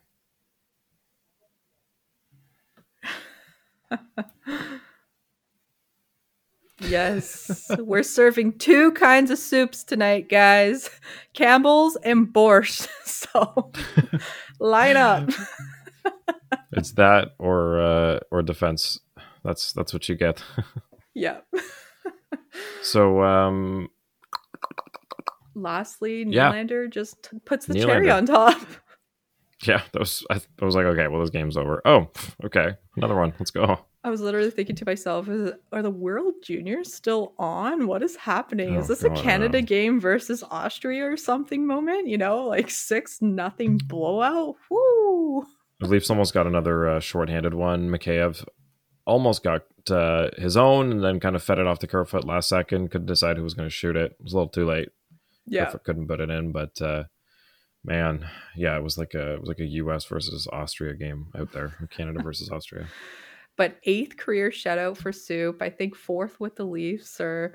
[6.80, 10.90] yes, we're serving two kinds of soups tonight, guys
[11.34, 12.88] Campbell's and borscht.
[13.28, 13.72] So
[14.60, 15.28] line up.
[16.72, 19.00] it's that or uh, or defense.
[19.44, 20.42] That's that's what you get.
[21.14, 21.38] yeah.
[22.82, 23.88] so um
[25.62, 26.52] lastly, Yeah.
[26.52, 27.86] Nylander just puts the Nylander.
[27.86, 28.60] cherry on top.
[29.64, 31.82] yeah, that was I, I was like, okay, well this game's over.
[31.84, 32.08] Oh,
[32.44, 33.32] okay, another one.
[33.38, 33.80] Let's go.
[34.04, 37.88] I was literally thinking to myself, is, are the World Juniors still on?
[37.88, 38.76] What is happening?
[38.76, 39.66] Oh, is this God, a Canada no.
[39.66, 42.06] game versus Austria or something moment?
[42.06, 44.54] You know, like six nothing blowout.
[44.70, 45.44] Woo!
[45.80, 47.90] The Leafs almost got another uh, shorthanded one.
[47.90, 48.44] Mikheyev
[49.04, 52.48] almost got uh, his own, and then kind of fed it off the Kerfoot last
[52.48, 52.90] second.
[52.90, 54.12] Couldn't decide who was going to shoot it.
[54.12, 54.90] It was a little too late.
[55.50, 55.72] Yeah.
[55.84, 57.04] Couldn't put it in, but uh,
[57.84, 60.04] man, yeah, it was like a it was like a U.S.
[60.04, 61.88] versus Austria game out there.
[61.90, 62.86] Canada versus Austria.
[63.56, 65.60] But eighth career shutout for Soup.
[65.60, 67.54] I think fourth with the Leafs, or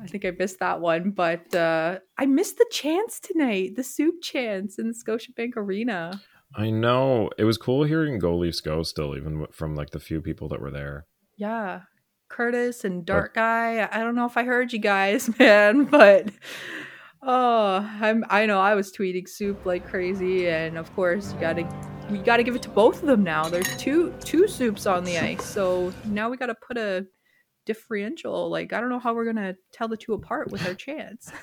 [0.00, 1.10] I think I missed that one.
[1.10, 6.20] But uh, I missed the chance tonight, the Soup chance in the Scotiabank Arena.
[6.56, 10.20] I know it was cool hearing "Go Leafs Go" still, even from like the few
[10.20, 11.06] people that were there.
[11.36, 11.82] Yeah.
[12.28, 13.88] Curtis and Dark Guy.
[13.90, 16.30] I don't know if I heard you guys, man, but
[17.24, 21.54] oh, I'm I know I was tweeting soup like crazy and of course you got
[21.54, 21.68] to
[22.10, 23.48] we got to give it to both of them now.
[23.48, 25.44] There's two two soups on the ice.
[25.44, 27.06] So now we got to put a
[27.66, 28.50] differential.
[28.50, 31.30] Like I don't know how we're going to tell the two apart with our chance.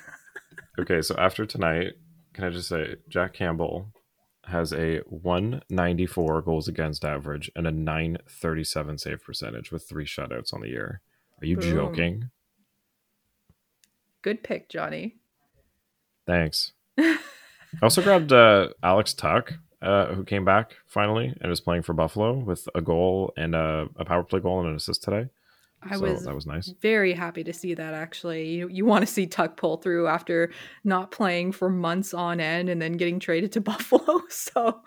[0.78, 1.92] Okay, so after tonight,
[2.32, 3.92] can I just say Jack Campbell
[4.46, 10.60] has a 194 goals against average and a 937 save percentage with three shutouts on
[10.60, 11.00] the year.
[11.40, 11.70] Are you Boom.
[11.70, 12.30] joking?
[14.22, 15.16] Good pick, Johnny.
[16.26, 16.72] Thanks.
[16.98, 17.18] I
[17.82, 22.34] also grabbed uh, Alex Tuch, uh, who came back finally and was playing for Buffalo
[22.34, 25.28] with a goal and a, a power play goal and an assist today.
[25.84, 26.72] I so was that was nice.
[26.80, 28.50] very happy to see that actually.
[28.50, 30.52] You, you want to see Tuch pull through after
[30.84, 34.20] not playing for months on end and then getting traded to Buffalo.
[34.28, 34.82] So,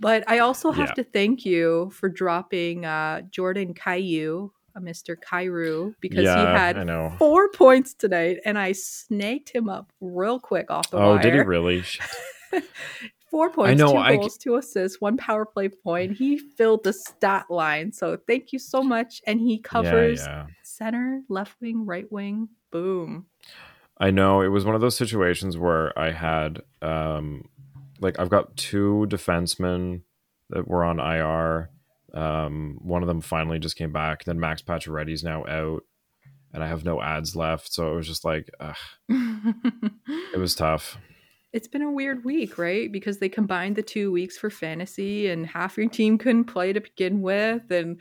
[0.00, 0.94] but I also have Yeah.
[0.94, 4.48] to thank you for dropping uh, Jordan Kyrou,
[4.78, 5.16] uh, Mr.
[5.16, 10.38] Kyrou, because yeah, he I had four points tonight and I snaked him up real
[10.40, 11.22] quick off the Oh, wire.
[11.22, 11.82] did he really?
[13.30, 16.16] Four points, know, two I- goals, two assists, one power play point.
[16.16, 17.92] He filled the stat line.
[17.92, 19.20] So thank you so much.
[19.26, 20.46] And he covers Yeah, yeah.
[20.62, 22.48] center, left wing, right wing.
[22.70, 23.26] Boom.
[24.00, 27.44] I know it was one of those situations where I had um
[28.00, 30.02] like I've got two defensemen
[30.48, 31.68] that were on IR.
[32.14, 34.24] Um one of them finally just came back.
[34.24, 35.82] Then Max Pacioretty's now out
[36.52, 38.76] and I have no ads left, so it was just like ugh,
[39.08, 40.96] it was tough.
[41.52, 42.90] it's been a weird week, right?
[42.90, 46.80] Because they combined the two weeks for fantasy, and half your team couldn't play to
[46.80, 48.00] begin with, and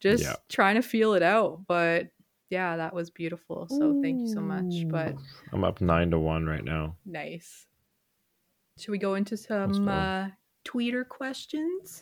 [0.00, 0.36] just Yeah.
[0.48, 1.66] trying to feel it out.
[1.66, 2.08] But
[2.50, 3.66] yeah, that was beautiful.
[3.68, 4.84] So thank you so much.
[4.88, 5.14] But
[5.52, 6.96] I'm up 9 to 1 right now.
[7.06, 7.66] nice.
[8.78, 10.28] Should we go into some uh,
[10.66, 12.00] tweeter questions?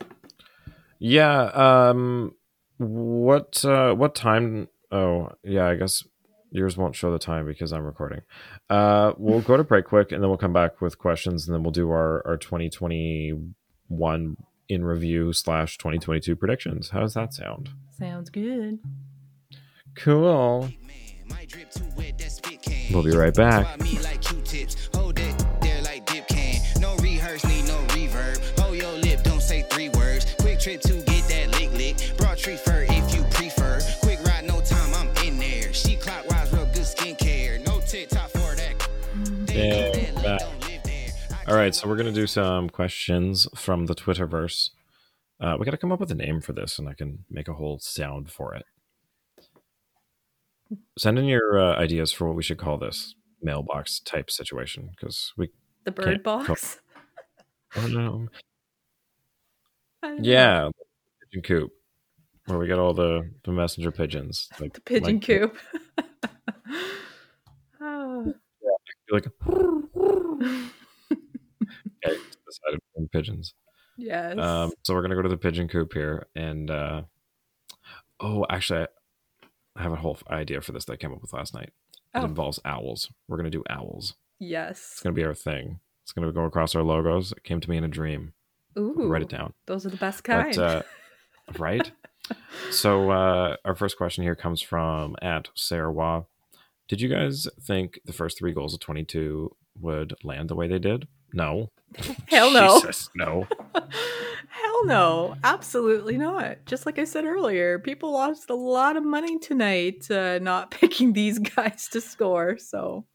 [1.01, 2.35] Yeah, um
[2.77, 6.05] what uh what time oh, yeah, I guess
[6.51, 8.21] yours won't show the time because I'm recording.
[8.69, 11.63] Uh we'll go to break quick and then we'll come back with questions and then
[11.63, 14.37] we'll do our our 2021
[14.69, 16.91] in review slash 2022 predictions.
[16.91, 17.71] How does that sound?
[17.99, 18.79] Sounds good.
[19.97, 20.69] Cool.
[22.91, 23.79] We'll be right back.
[30.61, 32.17] Trip to get that lick lick.
[32.17, 33.81] Broad tree fur if you prefer.
[34.03, 35.73] Quick ride, no time, I'm in there.
[35.73, 37.65] She clockwise, real good skincare.
[37.67, 38.89] No TikTok for that.
[39.47, 40.41] They And do that, like, back.
[40.41, 41.09] don't live there.
[41.47, 44.71] I All right, so we're gonna do some questions from the Twitterverse.
[45.41, 47.49] Uh, we got to come up with a name for this, and I can make
[47.49, 48.65] a whole sound for it.
[50.99, 55.33] Send in your uh, ideas for what we should call this mailbox type situation because
[55.39, 55.49] we.
[55.85, 56.79] The bird Can't box.
[57.77, 58.27] Oh no!
[60.03, 60.17] Know.
[60.23, 60.71] Yeah,
[61.23, 61.71] pigeon coop,
[62.47, 64.49] where we got all the the messenger pigeons.
[64.61, 65.57] Like The pigeon like- coop.
[67.81, 68.35] oh.
[69.13, 70.63] Like, okay,
[72.05, 73.55] decided on pigeons.
[73.97, 74.39] Yes.
[74.39, 77.03] Um, so we're gonna go to the pigeon coop here, and uh,
[78.21, 78.87] oh, actually,
[79.77, 81.71] I have a whole idea for this that I came up with last night.
[82.15, 82.25] It Oh.
[82.25, 83.11] involves owls.
[83.29, 84.15] We're gonna do owls.
[84.39, 84.79] yes.
[84.93, 85.81] It's gonna be our thing.
[86.05, 87.33] It's gonna go across our logos.
[87.33, 88.33] It came to me in a dream.
[88.79, 89.07] Ooh.
[89.09, 89.53] Write it down.
[89.67, 90.55] Those are the best kind.
[90.55, 90.83] But uh,
[91.59, 91.91] right.
[92.71, 96.25] So uh, our first question here comes from at Sarah Wah.
[96.89, 100.79] Did you guys think the first three goals of 22 would land the way they
[100.79, 101.07] did?
[101.33, 101.71] No.
[102.29, 102.81] Hell no.
[102.81, 103.47] Jesus, no.
[104.49, 105.37] Hell no.
[105.45, 106.59] Absolutely not.
[106.67, 111.13] Just like I said earlier, people lost a lot of money tonight uh, not picking
[111.13, 112.59] these guys to score.
[112.59, 113.07] So,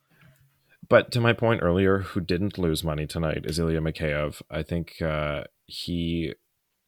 [0.87, 4.41] But to my point earlier, who didn't lose money tonight is Ilya Mikheyev.
[4.49, 6.33] I think uh, he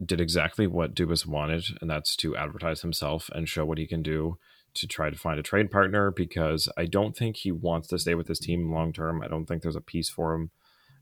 [0.03, 4.03] did exactly what Dubas wanted, and that's to advertise himself and show what he can
[4.03, 4.37] do
[4.75, 8.13] to try to find a trade partner because I don't think he wants to stay
[8.13, 9.23] with this team long term.
[9.23, 10.51] I don't think there's a piece for him,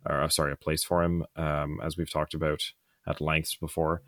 [0.05, 2.71] or uh, sorry, a place for him, um, as we've talked about
[3.05, 4.01] at length before.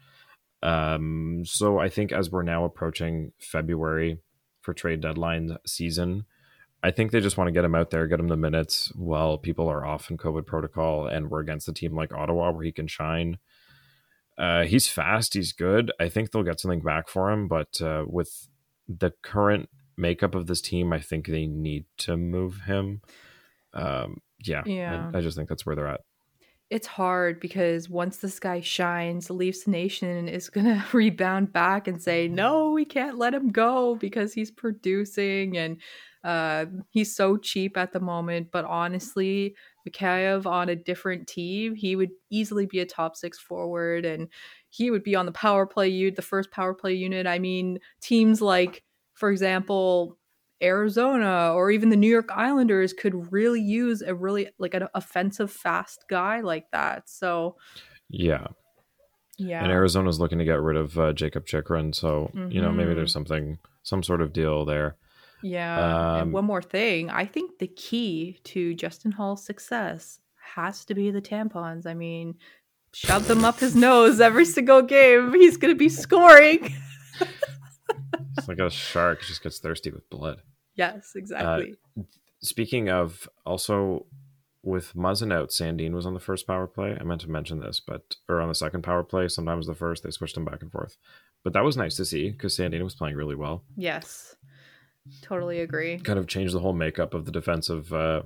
[0.64, 4.20] Um, so I think as we're now approaching February
[4.62, 6.26] for trade deadline season,
[6.82, 9.38] I think they just want to get him out there, get him the minutes while
[9.38, 12.72] people are off in COVID protocol, and we're against a team like Ottawa where he
[12.72, 13.38] can shine.
[14.38, 15.92] Uh, he's fast, he's good.
[16.00, 18.48] I think they'll get something back for him, but uh, with
[18.88, 23.02] the current makeup of this team, I think they need to move him.
[23.74, 25.10] Um, yeah, Yeah.
[25.14, 26.02] I, I just think that's where they're at.
[26.70, 32.28] it's hard because once this guy shines, Leafs Nation is gonna rebound back and say,
[32.28, 35.82] "No, we can't let him go because he's producing and
[36.24, 39.56] uh, he's so cheap at the moment." But honestly,
[39.88, 44.28] Mikheyev on a different team, he would easily be a top six forward, and
[44.70, 47.26] he would be on the power play unit, the first power play unit.
[47.28, 48.84] I mean, teams like,
[49.14, 50.18] for example.
[50.60, 55.52] Arizona or even the New York Islanders could really use a really like an offensive
[55.52, 57.08] fast guy like that.
[57.12, 57.58] So
[58.10, 58.48] Yeah,
[59.38, 62.92] yeah, and Arizona's looking to get rid of uh, Jakob Chychrun, so you know maybe
[62.92, 62.96] Mhm.
[62.96, 64.96] there's something, some sort of deal there.
[65.44, 66.16] Yeah.
[66.16, 70.20] um, and one more thing, I think the key to Justin Holl's success
[70.56, 71.86] has to be the tampons.
[71.86, 72.36] I mean,
[72.94, 75.34] shove them up his nose every single game.
[75.34, 76.74] He's gonna be scoring.
[78.38, 80.42] It's like a shark just gets thirsty with blood.
[80.76, 81.76] yes, exactly.
[82.42, 84.06] Speaking of, also
[84.64, 86.96] with Muzzin out, Sandin was on the first power play.
[87.00, 89.28] I meant to mention this, but or on the second power play.
[89.28, 90.98] Sometimes the first they switched them back and forth,
[91.44, 93.64] but that was nice to see because Sandin was playing really well.
[93.76, 94.36] yes,
[95.22, 95.98] totally agree.
[96.00, 98.24] Kind of changed the whole makeup of the defensive uh,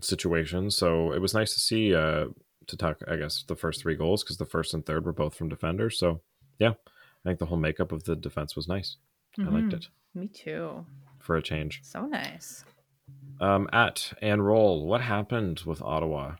[0.00, 0.70] situation.
[0.70, 2.26] So it was nice to see uh,
[2.66, 2.98] to talk.
[3.08, 5.98] I guess the first three goals because the first and third were both from defenders.
[5.98, 6.20] So
[6.58, 8.96] yeah, I think the whole makeup of the defense was nice.
[9.38, 9.72] I liked Mhm.
[9.74, 10.86] it Me too.
[11.18, 11.80] for a change.
[11.82, 12.64] So nice.
[13.40, 16.36] Um, at and roll, what happened with Ottawa?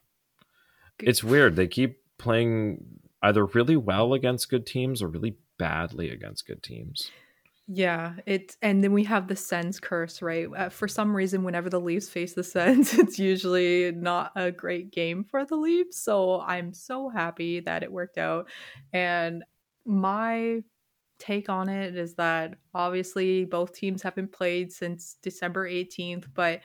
[1.01, 1.57] It's weird.
[1.57, 7.11] They keep playing either really well against good teams or really badly against good teams.
[7.67, 10.49] Yeah, it's and then we have the Sens curse, right?
[10.55, 14.91] Uh, for some reason, whenever the Leafs face the Sens, it's usually not a great
[14.91, 15.99] game for the Leafs.
[15.99, 18.51] So I'm so happy that it worked out.
[18.93, 19.45] And
[19.87, 20.63] my
[21.19, 26.61] take on it is that obviously both teams haven't played since December 18th, but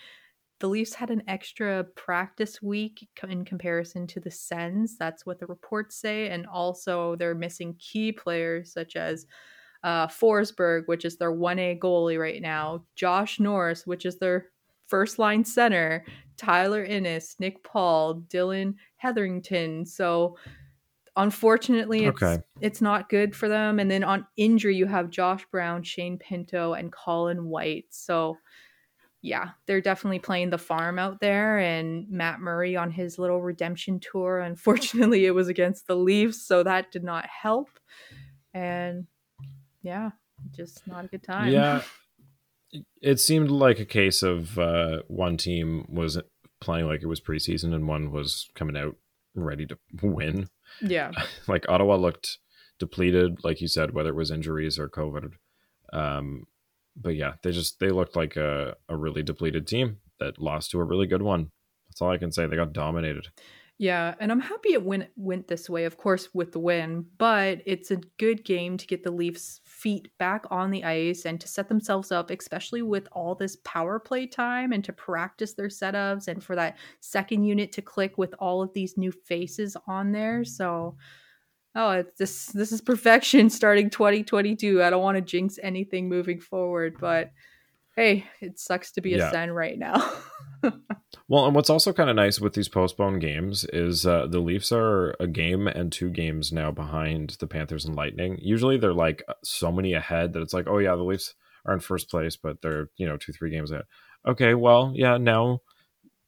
[0.60, 4.97] the Leafs had an extra practice week in comparison to the Sens.
[4.97, 6.30] That's what the reports say.
[6.30, 9.26] And also, they're missing key players such as
[9.84, 14.47] uh, Forsberg, which is their 1A goalie right now, Josh Norris, which is their
[14.88, 16.03] first line center,
[16.38, 19.86] Tyler Ennis, Nick Paul, Dylan Hetherington.
[19.86, 20.36] So
[21.15, 22.41] unfortunately it's Okay.
[22.61, 23.80] it's not good for them.
[23.80, 27.86] And then on injury you have Josh Brown, Shane Pinto, and Colin White.
[27.89, 28.38] So
[29.21, 33.99] yeah, they're definitely playing the farm out there and Matt Murray on his little redemption
[33.99, 34.39] tour.
[34.39, 37.67] Unfortunately, it was against the Leafs, so that did not help.
[38.53, 39.07] And
[39.82, 40.11] yeah,
[40.51, 41.51] just not a good time.
[41.51, 41.82] Yeah,
[43.01, 46.19] it seemed like a case of uh, one team was
[46.61, 48.95] playing like it was preseason and one was coming out
[49.36, 50.49] ready to win.
[50.82, 51.11] Yeah.
[51.47, 52.38] like Ottawa looked
[52.80, 55.34] depleted, like you said, whether it was injuries or COVID.
[55.93, 56.45] Um,
[56.95, 60.80] but yeah, they just they looked like a, a really depleted team that lost to
[60.80, 61.51] a really good one.
[61.89, 62.45] That's all I can say.
[62.45, 63.27] They got dominated.
[63.82, 67.61] Yeah, and I'm happy it went went this way, of course, with the win, but
[67.65, 71.47] it's a good game to get the Leafs' feet back on the ice and to
[71.47, 76.27] set themselves up, especially with all this power play time and to practice their setups
[76.27, 80.43] and for that second unit to click with all of these new faces on there.
[80.43, 80.97] So
[81.73, 84.84] oh, it's this this is perfection starting 2022.
[84.84, 87.32] I don't want to jinx anything moving forward, but
[87.95, 89.30] hey, it sucks to be Yeah.
[89.30, 90.13] a Sen right now.
[91.28, 94.72] Well, and what's also kind of nice with these postponed games is uh, the Leafs
[94.72, 98.38] are a game and two games now behind the Panthers and Lightning.
[98.41, 101.36] Usually they're like so many ahead that it's like, oh yeah, the Leafs
[101.66, 103.86] are in first place, but they're you know two three games ahead.
[104.28, 105.62] Okay, well yeah, now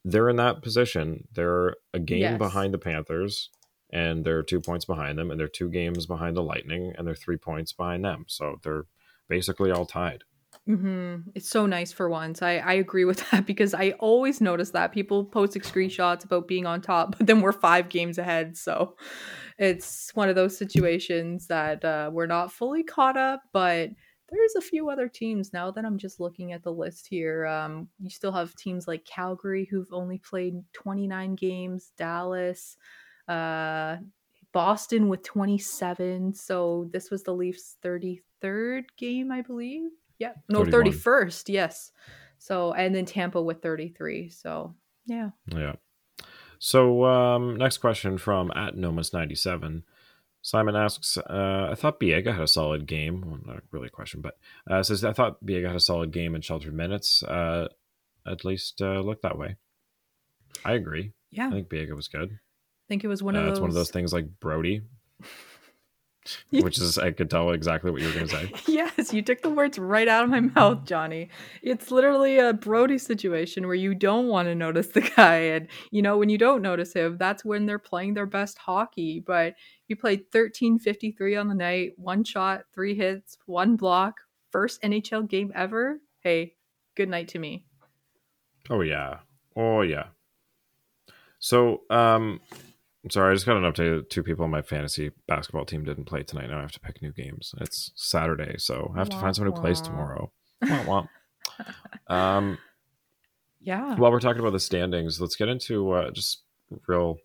[0.06, 1.28] they're in that position.
[1.34, 2.38] They're a game Yes.
[2.38, 3.50] behind the Panthers,
[3.92, 7.16] and they're two points behind them, and they're two games behind the Lightning, and they're
[7.16, 8.26] three points behind them.
[8.28, 8.86] So they're
[9.30, 10.24] basically all tied.
[10.68, 12.41] Hmm It's so nice for once.
[12.41, 16.66] I, I agree with that because I always notice that people post screenshots about being
[16.66, 18.55] on top, but then we're five games ahead.
[18.57, 18.95] So
[19.57, 23.89] it's one of those situations that uh, we're not fully caught up, but
[24.30, 27.45] there's a few other teams now that I'm just looking at the list here.
[27.47, 32.78] Um, you still have teams like Calgary who've only played 29 games, Dallas,
[33.28, 33.97] uh,
[34.53, 36.34] Boston with 27.
[36.34, 39.89] So this was the Leafs' 33rd game, I believe.
[40.22, 40.34] Yeah.
[40.50, 40.94] No, 31.
[40.94, 41.50] 31st.
[41.50, 41.92] Yes.
[42.38, 44.30] So, and then Tampa with 33.
[44.30, 45.32] So, yeah.
[45.48, 45.74] Yeah.
[46.60, 49.82] So um, next question from at Nomus97.
[50.44, 53.22] Simon asks, uh, I thought Biega had a solid game.
[53.26, 54.38] Well, not really a question, but
[54.70, 57.24] uh, says, I thought Biega had a solid game in sheltered minutes.
[57.24, 57.68] Uh,
[58.28, 59.56] at least uh, looked that way.
[60.64, 61.14] I agree.
[61.32, 61.48] Yeah.
[61.48, 62.30] I think Biega was good.
[62.34, 63.52] I think it was one Uh, of those.
[63.54, 64.82] It's one of those things like Brodie.
[66.52, 68.52] which is, I could tell exactly what you were going to say.
[68.68, 71.30] Yes, you took the words right out of my mouth, Johnny.
[71.62, 75.36] It's literally a Brodie situation where you don't want to notice the guy.
[75.36, 79.24] And, you know, when you don't notice him, that's when they're playing their best hockey.
[79.26, 79.56] But
[79.86, 85.52] he played 1353 on the night, one shot, three hits, one block, first NHL game
[85.56, 86.00] ever.
[86.22, 86.54] Hey,
[86.96, 87.66] good night to me.
[88.70, 89.18] Oh yeah.
[89.56, 90.08] Oh yeah.
[91.40, 92.40] So um
[93.04, 94.10] I'm sorry, I just got an update.
[94.10, 96.49] Two people on my fantasy basketball team didn't play tonight.
[96.49, 97.56] Now I have to pick new games.
[97.60, 100.32] It's Saturday, so I have to find someone who plays tomorrow.
[100.86, 101.08] Wah.
[102.08, 102.60] um
[103.60, 103.95] Yeah.
[103.95, 106.43] while we're talking about the standings, let's get into uh, just
[106.88, 107.18] real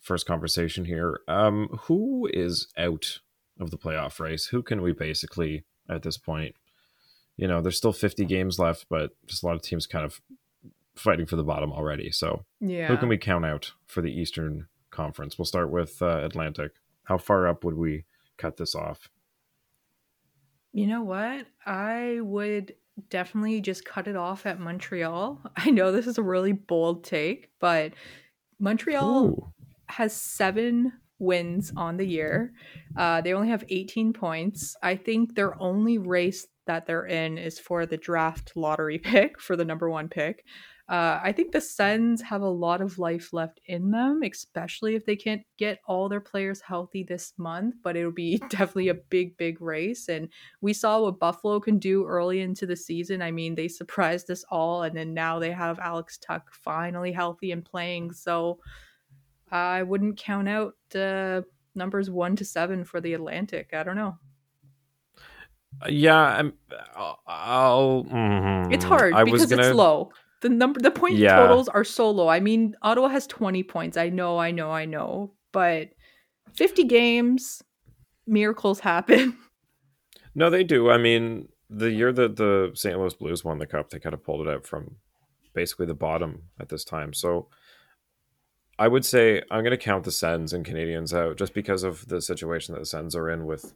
[0.00, 1.20] first conversation here.
[1.28, 3.20] Um who is out
[3.60, 4.46] of the playoff race?
[4.46, 6.54] Who can we basically at this point?
[7.36, 10.20] You know, there's still 50 games left, but just a lot of teams kind of
[10.94, 12.10] fighting for the bottom already.
[12.10, 12.86] So yeah.
[12.86, 15.38] who can we count out for the Eastern Conference?
[15.38, 16.72] We'll start with uh, Atlantic.
[17.04, 18.04] How far up would we
[18.36, 19.10] cut this off?
[20.72, 21.46] You know what?
[21.66, 22.74] I would
[23.10, 25.40] definitely just cut it off at Montreal.
[25.56, 27.92] I know this is a really bold take, but
[28.58, 29.52] Montreal Ooh.
[29.88, 32.52] has seven wins on the year.
[32.96, 34.76] Uh, they only have 18 points.
[34.82, 39.56] I think their only race that they're in is for the draft lottery pick for
[39.56, 40.44] the number one pick.
[40.86, 45.06] Uh, I think the Sens have a lot of life left in them, especially if
[45.06, 47.76] they can't get all their players healthy this month.
[47.82, 50.10] But it'll be definitely a big, big race.
[50.10, 50.28] And
[50.60, 53.22] we saw what Buffalo can do early into the season.
[53.22, 57.52] I mean, they surprised us all, and then now they have Alex Tuch finally healthy
[57.52, 58.12] and playing.
[58.12, 58.58] So
[59.50, 61.42] I wouldn't count out uh,
[61.74, 63.70] numbers one to seven for the Atlantic.
[63.72, 64.18] I don't know.
[65.80, 66.52] Uh, Yeah, I'm.
[66.94, 67.20] I'll.
[67.26, 68.70] I'll mhm.
[68.70, 69.62] It's hard I because gonna.
[69.62, 70.10] it's low.
[70.44, 71.36] The number, the point Yeah.
[71.36, 72.28] totals are so low.
[72.28, 73.96] I mean, Ottawa has twenty points.
[73.96, 75.32] I know, I know, I know.
[75.52, 75.88] But
[76.54, 77.62] fifty games,
[78.26, 79.38] miracles happen.
[80.36, 80.90] No, they do.
[80.90, 82.98] I mean, the year that the St.
[82.98, 84.96] Louis Blues won the cup, they kind of pulled it out from
[85.54, 87.12] basically the bottom at this time.
[87.12, 87.48] So
[88.76, 92.08] I would say I'm going to count the Sens and Canadiens out just because of
[92.08, 93.74] the situation that the Sens are in with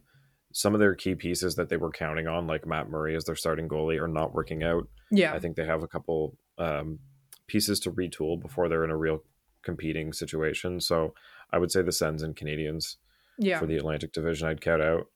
[0.51, 3.35] some of their key pieces that they were counting on, like Matt Murray as their
[3.35, 4.87] starting goalie, are not working out.
[5.11, 6.99] Yeah, I think they have a couple um,
[7.47, 9.23] pieces to retool before they're in a real
[9.61, 10.79] competing situation.
[10.79, 11.13] So
[11.51, 12.95] I would say the Sens and Canadiens
[13.37, 14.47] yeah, for the Atlantic Division.
[14.47, 15.07] I'd count out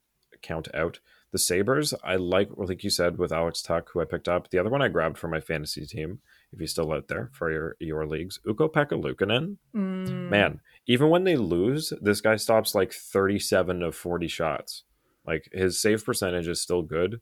[0.41, 0.99] count out
[1.31, 1.93] the Sabres.
[2.03, 4.49] I like like you said with Alex Tuch, who I picked up.
[4.49, 6.19] The other one I grabbed for my fantasy team,
[6.51, 9.57] if he's still out there for your your leagues, Ukko-Pekka Luukkonen.
[9.75, 14.83] Mm, Man, even when they lose, this guy stops like thirty seven of forty shots.
[15.25, 17.21] Like his save percentage is still good.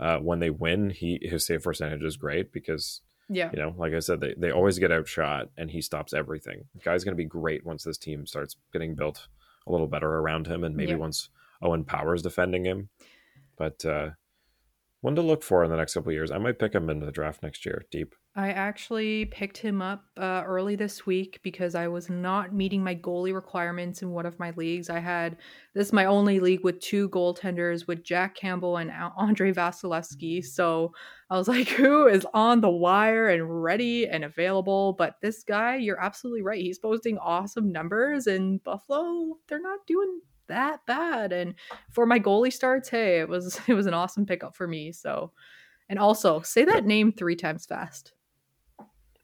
[0.00, 3.92] Uh, when they win, he his save percentage is great because yeah, you know, like
[3.92, 6.64] I said, they, they always get outshot and he stops everything.
[6.74, 9.26] The guy's going to be great once this team starts getting built
[9.66, 10.96] a little better around him and maybe Yeah.
[10.98, 11.28] once
[11.60, 12.88] Owen Power's defending him.
[13.58, 14.10] But uh,
[15.00, 16.32] one to look for in the next couple of years.
[16.32, 18.14] I might pick him in the draft next year, deep.
[18.34, 22.94] I actually picked him up uh, early this week because I was not meeting my
[22.94, 24.90] goalie requirements in one of my leagues.
[24.90, 25.36] I had
[25.74, 30.44] this is my only league with two goaltenders with Jack Campbell and Andrei Vasilevskiy.
[30.44, 30.92] So
[31.30, 34.94] I was like, who is on the wire and ready and available?
[34.94, 36.60] But this guy, you're absolutely right.
[36.60, 41.32] He's posting awesome numbers, and Buffalo, they're not doing that bad.
[41.32, 41.54] And
[41.90, 44.92] for my goalie starts, hey, it was it was an awesome pickup for me.
[44.92, 45.32] So.
[45.90, 48.12] And also, say that name three times fast.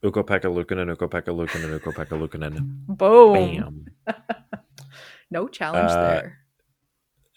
[0.02, 2.58] Ukko-Pekka Luukkonen, Uko Pekka Lukanen, Ukko-Pekka Luukkonen.
[2.86, 3.84] Boom.
[4.06, 4.16] Bam.
[5.30, 6.38] No challenge Uh, there.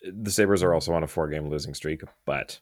[0.03, 2.59] The Sabres are also on a four game losing streak, but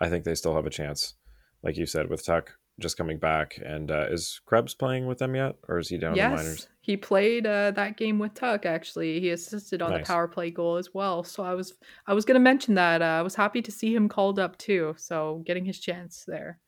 [0.00, 1.14] I think they still have a chance.
[1.62, 2.48] Like you said, with Tuch
[2.80, 3.58] just coming back.
[3.64, 5.56] And uh, is Krebs playing with them yet?
[5.68, 6.56] Or is he down in the minors?
[6.60, 8.66] Yes, he played uh, that game with Tuch.
[8.66, 10.00] Actually, he assisted on Nice.
[10.00, 11.24] the power play goal as well.
[11.24, 11.74] So I was
[12.06, 13.00] I was going to mention that.
[13.02, 14.94] Uh, I was happy to see him called up too.
[14.98, 16.58] So getting his chance there.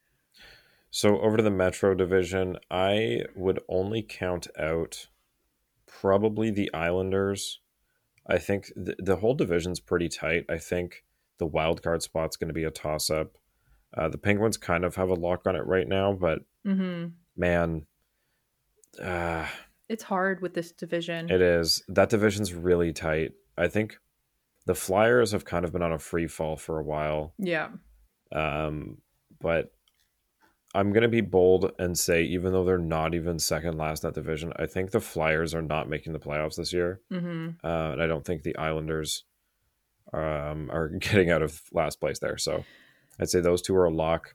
[0.91, 5.09] So over to the Metro division, I would only count out
[5.87, 7.61] probably the Islanders.
[8.27, 10.47] I think th- the whole division's pretty tight.
[10.49, 11.05] I think
[11.39, 13.37] the wild card spot's going to be a toss up.
[13.97, 17.07] Uh, the Penguins kind of have a lock on it right now, but hmm
[17.37, 17.87] man,
[19.03, 19.47] uh,
[19.89, 21.31] It's hard with this division.
[21.31, 21.83] It is.
[21.89, 23.33] That division's really tight.
[23.59, 23.99] I think
[24.67, 27.35] the Flyers have kind of been on a free fall for a while.
[27.39, 27.69] yeah.
[28.33, 28.99] Um,
[29.41, 29.71] but
[30.75, 34.09] I'm going to be bold and say, even though they're not even second last in
[34.09, 37.01] that division, I think the Flyers are not making the playoffs this year.
[37.11, 39.25] hmm Uh, and I don't think the Islanders
[40.13, 42.37] um, are getting out of last place there.
[42.39, 42.65] So
[43.21, 44.35] I'd say those two are a lock.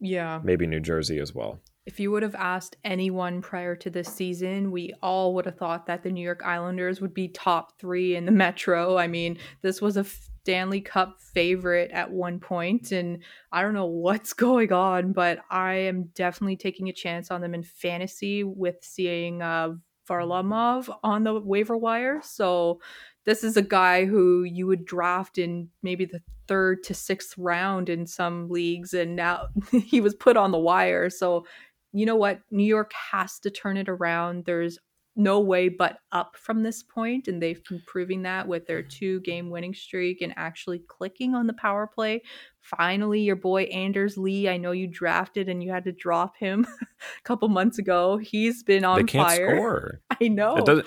[0.00, 0.40] Yeah.
[0.42, 1.60] Maybe New Jersey as well.
[1.86, 5.86] If you would have asked anyone prior to this season, we all would have thought
[5.86, 8.98] that the New York Islanders would be top three in the Metro.
[8.98, 13.86] I mean, this was a Stanley Cup favorite at one point, and I don't know
[13.86, 18.76] what's going on, but I am definitely taking a chance on them in fantasy with
[18.82, 19.74] seeing uh,
[20.08, 22.20] Varlamov on the waiver wire.
[22.22, 22.80] So
[23.28, 27.90] this is a guy who you would draft in maybe the third to sixth round
[27.90, 31.10] in some leagues, and now he was put on the wire.
[31.10, 31.44] So
[31.92, 32.40] you know what?
[32.50, 34.46] New York has to turn it around.
[34.46, 34.78] There's
[35.14, 39.20] no way but up from this point, and they've been proving that with their two
[39.20, 42.22] game winning streak and actually clicking on the power play.
[42.62, 46.66] Finally, your boy Anders Lee, I know you drafted and you had to drop him
[46.80, 48.16] a couple months ago.
[48.16, 49.54] He's been on they can't fire.
[49.54, 50.00] score.
[50.18, 50.82] I know.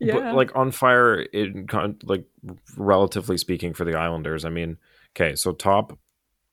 [0.00, 0.14] Yeah.
[0.14, 1.66] But like on fire, in
[2.04, 2.24] like
[2.76, 4.44] relatively speaking, for the Islanders.
[4.44, 4.76] I mean,
[5.16, 5.98] okay, so top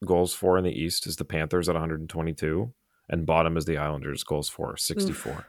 [0.05, 2.73] goals for in the East is the Panthers at 122,
[3.09, 5.45] and bottom is the Islanders goals for 64.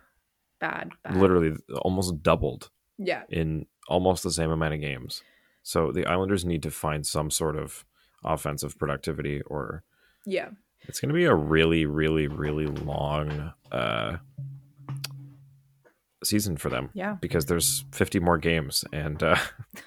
[0.59, 1.16] bad, bad.
[1.16, 3.22] Literally almost doubled Yeah.
[3.28, 5.22] in almost the same amount of games.
[5.62, 7.84] So the Islanders need to find some sort of
[8.24, 9.82] offensive productivity, or
[10.24, 10.51] Yeah.
[10.82, 14.18] it's going to be a really, really, really long uh,
[16.25, 17.16] season for them Yeah.
[17.20, 19.37] because there's 50 more games and uh,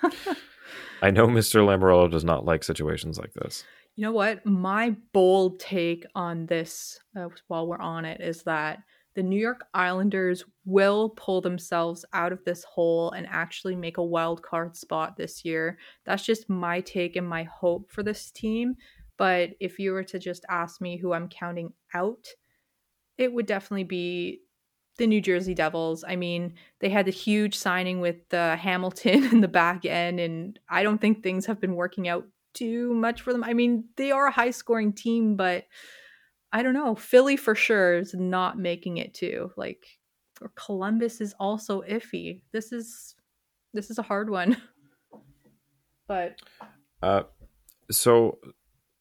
[1.01, 3.63] i know mr lamoriello does not like situations like this
[3.97, 4.45] You know what?
[4.45, 8.79] My bold take on this, uh, while we're on it, is that
[9.15, 14.03] the New York Islanders will pull themselves out of this hole and actually make a
[14.03, 15.77] wild card spot this year.
[16.05, 18.75] That's just my take and my hope for this team.
[19.17, 22.25] But if you were to just ask me who I'm counting out,
[23.17, 24.41] it would definitely be
[24.97, 26.03] the New Jersey Devils.
[26.07, 30.59] I mean, they had the huge signing with uh, Hamilton in the back end, and
[30.69, 33.43] I don't think things have been working out too much for them.
[33.43, 35.65] I mean, they are a high scoring team, but
[36.51, 36.95] I don't know.
[36.95, 39.51] Philly for sure is not making it too.
[39.57, 39.85] Like
[40.41, 42.41] or Columbus is also iffy.
[42.51, 43.15] This is
[43.73, 44.57] this is a hard one.
[46.07, 46.39] But
[47.01, 47.23] uh,
[47.89, 48.37] so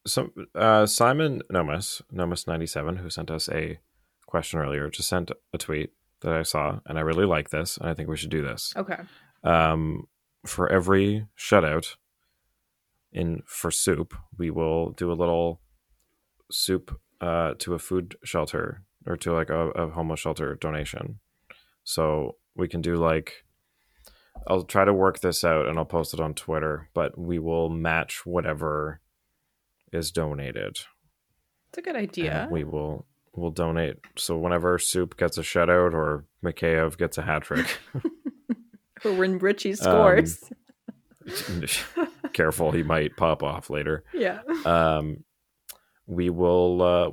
[0.06, 3.78] some uh, simon nomus nomus 97 who sent us a
[4.26, 7.88] question earlier just sent a tweet that i saw and i really like this and
[7.88, 8.98] i think we should do this okay.
[9.44, 10.06] um,
[10.46, 11.96] for every shutout
[13.14, 15.60] in for soup, we will do a little
[16.50, 21.20] soup uh, to a food shelter or to like a, a homeless shelter donation.
[21.84, 23.44] So we can do like
[24.48, 27.70] I'll try to work this out and I'll post it on Twitter, but we will
[27.70, 29.00] match whatever
[29.92, 30.80] is donated.
[31.68, 32.48] It's a good and idea.
[32.50, 33.06] we will
[33.36, 33.96] we'll donate.
[34.16, 37.78] So whenever soup gets a shutout or Mikheyev gets a hat trick.
[39.04, 40.44] or when Richie Um, scores.
[42.32, 44.40] careful he might pop off later yeah.
[44.66, 45.22] um
[46.06, 47.10] we will uh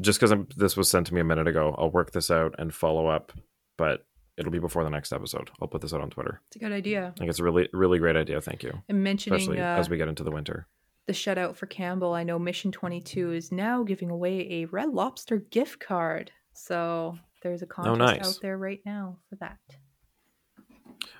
[0.00, 2.74] just because this was sent to me a minute ago i'll work this out and
[2.74, 3.32] follow up
[3.78, 4.04] but
[4.36, 6.72] it'll be before the next episode i'll put this out on twitter It's a good
[6.72, 7.12] idea.
[7.14, 9.88] i think it's a really really great idea thank you And mentioning especially uh, as
[9.88, 10.66] we get into the winter
[11.06, 15.36] the shutout for Campbell, I know Mission 22 is now giving away a Red Lobster
[15.38, 16.32] gift card.
[16.52, 18.26] So there's a contest Oh, nice.
[18.26, 19.58] out there right now for that.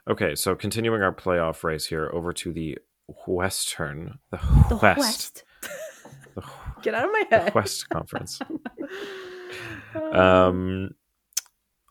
[0.09, 2.79] okay so continuing our playoff race here over to the
[3.27, 5.45] western the, The west, West.
[6.35, 6.43] The,
[6.83, 7.55] Get out of my the head.
[7.55, 8.41] west conference
[10.13, 10.91] um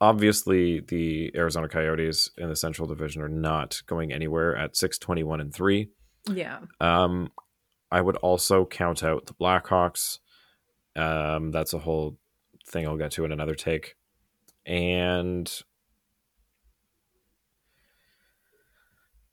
[0.01, 5.53] obviously the arizona coyotes in the central division are not going anywhere at 621 and
[5.53, 5.89] 3
[6.33, 6.59] yeah.
[6.81, 7.29] um
[7.91, 10.19] i would also count out the blackhawks.
[10.95, 12.17] Um that's a whole
[12.67, 13.95] thing i'll get to in another take.
[14.65, 15.51] And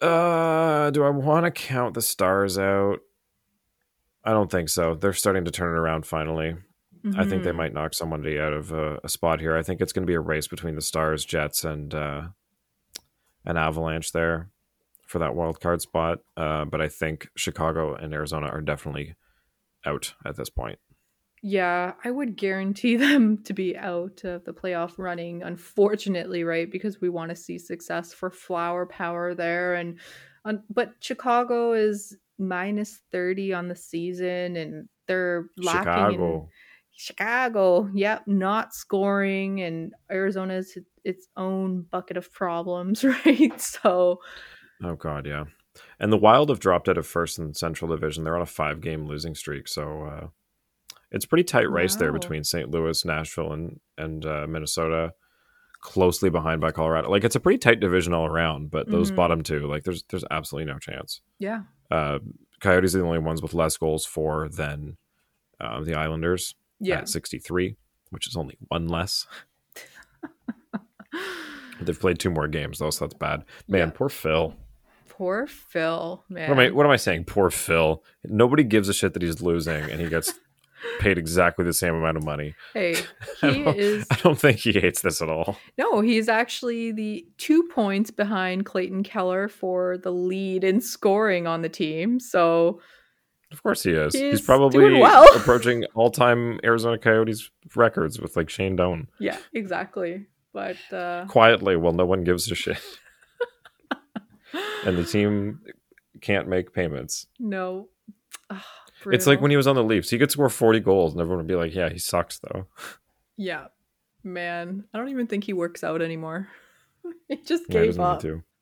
[0.00, 3.00] uh do i want to count the stars out?
[4.24, 4.94] I don't think so.
[4.94, 6.56] They're starting to turn it around finally.
[7.16, 7.56] I think they Mhm.
[7.56, 9.56] might knock somebody out of a, a spot here.
[9.56, 12.28] I think it's going to be a race between the Stars, Jets, and uh,
[13.44, 14.50] an Avalanche there
[15.12, 16.18] for that wild card spot.
[16.36, 19.14] Uh, but I think Chicago and Arizona are definitely
[19.84, 20.78] out at this point.
[21.42, 26.70] Yeah, I would guarantee them to be out of the playoff running, unfortunately, right?
[26.70, 29.74] Because we want to see success for flower power there.
[29.74, 30.00] And
[30.44, 36.48] um, but Chicago is minus 30 on the season and they're lacking in Chicago.
[36.94, 43.60] Chicago, yep, not scoring, and Arizona's its own bucket of problems, right?
[43.60, 44.20] So,
[44.82, 45.44] Oh god, yeah.
[45.98, 48.24] And the Wild have dropped out of first and Central Division.
[48.24, 50.26] They're on a five-game losing streak, so uh,
[51.10, 52.70] it's a pretty tight race there between St.
[52.70, 55.14] Louis, Nashville, and and uh, Minnesota,
[55.80, 57.10] closely behind by Colorado.
[57.10, 58.70] Like it's a pretty tight division all around.
[58.70, 59.16] But those Mhm.
[59.16, 61.20] bottom two, like there's there's absolutely no chance.
[61.38, 62.18] yeah, Uh,
[62.60, 64.96] Coyotes are the only ones with less goals for than
[65.60, 66.98] uh, the Islanders yeah.
[66.98, 67.76] at 63,
[68.10, 69.26] which is only one less.
[71.80, 73.44] They've played two more games though, so that's bad.
[73.68, 73.92] Man, Yeah.
[73.94, 74.54] poor Phil.
[75.22, 76.48] Poor Phil, man.
[76.50, 76.70] What am I?
[76.74, 77.26] What am I saying?
[77.26, 78.02] Poor Phil.
[78.24, 80.32] Nobody gives a shit that he's losing, and he gets
[80.98, 82.56] paid exactly the same amount of money.
[82.74, 82.96] Hey,
[83.42, 85.58] I he don't- is I don't think he hates this at all.
[85.78, 91.62] no, he's actually the two points behind Clayton Keller for the lead in scoring on
[91.62, 92.18] the team.
[92.18, 92.80] So
[93.52, 94.14] Of course he is.
[94.14, 95.24] He's, He's probably well.
[95.36, 100.26] approaching all-time Arizona Coyotes records with like Shane Doan yeah, exactly.
[100.52, 102.78] But uh quietly while no one gives a shit,
[104.86, 105.60] and the team
[106.20, 107.26] can't make payments.
[107.38, 107.88] no.
[108.50, 108.66] Ah,
[109.06, 110.10] It's like when he was on the Leafs.
[110.10, 112.66] He could score 40 goals, and everyone would be like, "Yeah, he sucks though."
[113.36, 113.68] Yeah.
[114.24, 116.48] Man, I don't even think he works out anymore.
[117.28, 118.20] he just Yeah, gave doesn't up.
[118.22, 118.42] to.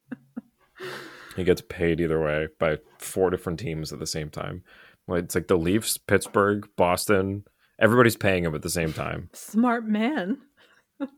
[1.36, 4.64] He gets paid either way by four different teams at the same time.
[5.09, 7.45] It's like the Leafs, Pittsburgh, Boston.
[7.78, 9.30] Everybody's paying him at the same time.
[9.32, 10.38] Smart man.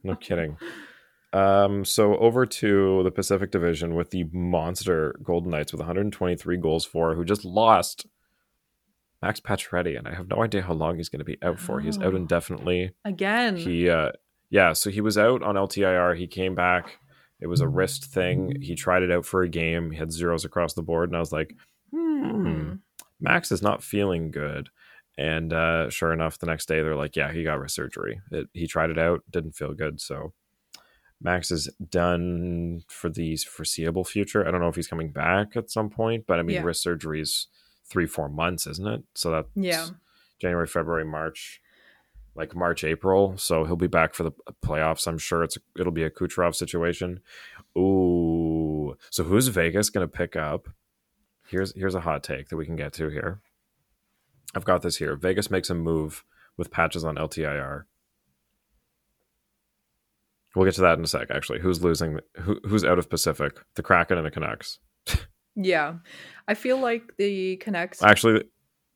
[0.05, 0.57] No kidding.
[1.33, 6.85] Um, so over to the Pacific Division with the monster Golden Knights with 123 goals
[6.85, 8.07] for, who just lost
[9.23, 11.81] Max Pacioretty, and I have no idea how long he's going to be out for.
[11.81, 12.17] He's out Oh.
[12.17, 12.91] indefinitely.
[13.05, 13.57] Again.
[13.57, 14.13] He, uh,
[14.51, 16.17] yeah, so he was out on LTIR.
[16.19, 16.99] He came back.
[17.41, 18.61] It was a wrist thing.
[18.61, 19.91] He tried it out for a game.
[19.91, 21.55] He had zeros across the board, and I was like,
[21.91, 22.73] hmm, Hmm.
[23.21, 24.69] Max is not feeling good.
[25.17, 28.21] And uh, sure enough, the next day they're like, yeah, he got wrist surgery.
[28.33, 30.01] It, he tried it out, didn't feel good.
[30.01, 30.33] So
[31.23, 34.47] Max is done for the foreseeable future.
[34.47, 36.63] I don't know if he's coming back at some point, but I mean, Yeah.
[36.65, 37.47] wrist surgery is
[37.85, 39.03] three, four months, isn't it?
[39.15, 39.89] So that's Yeah.
[40.41, 41.61] January, February, March,
[42.35, 43.37] like March, April.
[43.39, 44.33] So he'll be back for the
[44.65, 45.07] playoffs.
[45.07, 47.21] I'm sure it's it'll be a Kucherov situation.
[47.79, 50.69] Ooh, so who's Vegas going to pick up?
[51.49, 53.41] Here's here's a hot take that we can get to here.
[54.55, 55.15] I've got this here.
[55.17, 56.25] Vegas makes a move
[56.57, 57.85] with patches on LTIR.
[60.55, 61.29] We'll get to that in a sec.
[61.31, 62.19] Actually, who's losing?
[62.41, 63.59] Who, who's out of Pacific?
[63.77, 64.79] The Kraken and the Canucks.
[65.57, 65.95] Yeah.
[66.49, 68.45] I feel like the Canucks Actually,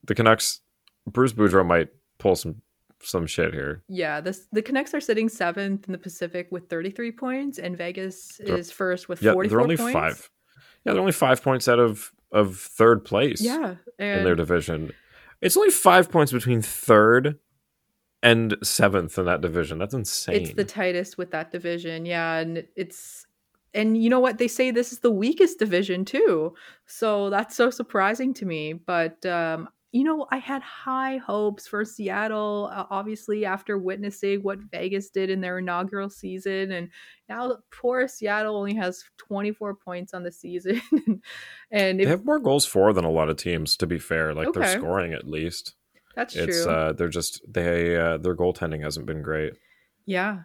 [0.06, 0.60] the Canucks.
[1.06, 1.88] Bruce Boudreau might
[2.18, 2.62] pull some
[3.02, 3.82] some shit here.
[3.88, 8.40] Yeah, this the Canucks are sitting seventh in the Pacific with 33 points, and Vegas
[8.44, 9.92] They're- is first with Yeah, 44 they're only points.
[9.92, 10.30] five.
[10.84, 13.40] Yeah, they're only five points out of of third place.
[13.40, 14.92] Yeah, and in their division.
[15.42, 17.38] It's only five points between third
[18.26, 19.78] and seventh in that division.
[19.78, 20.34] That's insane.
[20.42, 22.04] it's the tightest with that division.
[22.04, 23.24] Yeah, and it's
[23.72, 26.54] and you know what they say this is the weakest division too.
[26.86, 28.72] So that's so surprising to me.
[28.72, 34.58] But um, you know, I had high hopes for Seattle, uh, obviously after witnessing what
[34.72, 36.88] Vegas did in their inaugural season, and
[37.28, 40.82] now poor Seattle only has 24 points on the season,
[41.70, 43.76] and they if have more goals for than a lot of teams.
[43.76, 45.76] To be fair, like they're scoring at least.
[46.16, 49.52] That's It's true, uh, they're just they uh, their goaltending hasn't been great.
[50.06, 50.40] yeah,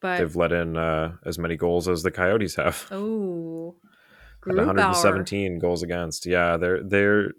[0.00, 2.88] but They've let in uh, as many goals as the Coyotes have.
[2.90, 3.76] oh,
[4.48, 6.26] At 117 goals against.
[6.26, 7.30] Yeah, they're they're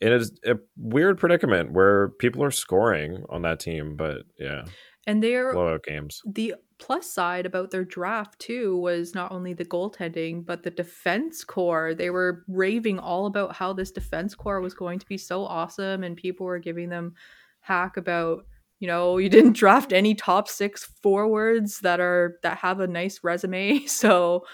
[0.00, 4.64] in a, a weird predicament where people are scoring on that team, but yeah,
[5.08, 6.22] and they're blowout games.
[6.24, 11.42] the plus side about their draft too was not only the goaltending but the defense
[11.42, 15.44] core they were raving all about how this defense core was going to be so
[15.44, 17.12] awesome and people were giving them
[17.60, 18.46] hack about
[18.78, 23.24] you know you didn't draft any top six forwards that are that have a nice
[23.24, 24.44] resume so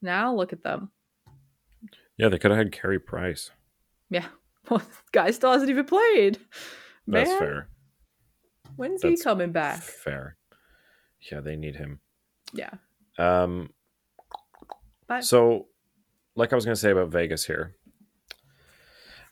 [0.00, 0.90] now look at them
[2.16, 3.50] Yeah, they could have had Carey Price.
[4.08, 4.26] yeah
[4.70, 4.80] well
[5.12, 6.38] guy still hasn't even played
[7.06, 7.68] That's Man, fair.
[8.76, 10.36] When's he coming back Fair.
[11.30, 12.00] Yeah, they need him.
[12.52, 12.70] yeah
[13.18, 13.70] Um,
[15.06, 15.66] but so,
[16.34, 17.76] like I was going to say about Vegas here,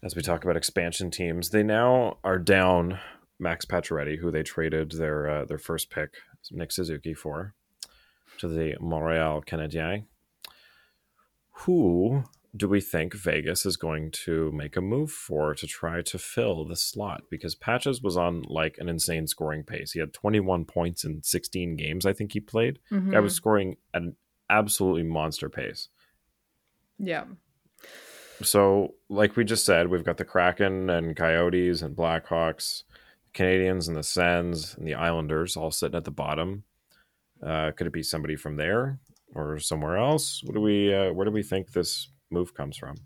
[0.03, 2.99] as we talk about expansion teams, they now are down
[3.39, 6.11] Max Pacioretty, who they traded their uh, their first pick,
[6.51, 7.55] Nick Suzuki, for
[8.39, 10.05] to the Montreal Canadiens.
[11.65, 12.25] Who
[12.57, 16.65] do we think Vegas is going to make a move for to try to fill
[16.65, 17.23] the slot?
[17.31, 19.93] Because Patches was on like an insane scoring pace.
[19.93, 22.81] He had 21 points in 16 games, I think he played.
[22.91, 23.13] mhm.
[23.13, 24.17] Guy was scoring at an
[24.49, 25.89] absolutely monster pace.
[26.99, 27.25] yeah
[28.43, 32.83] So, like we just said, we've got the Kraken and Coyotes and Blackhawks.
[33.33, 36.65] Canadiens and the Sens and the Islanders all sitting at the bottom.
[37.41, 38.99] Uh, could it be somebody from there
[39.35, 40.43] or somewhere else?
[40.45, 40.93] What do we?
[40.93, 42.97] Uh, where do we think this move comes from?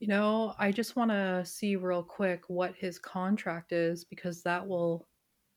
[0.00, 4.66] You know, I just want to see real quick what his contract is because that
[4.66, 5.06] will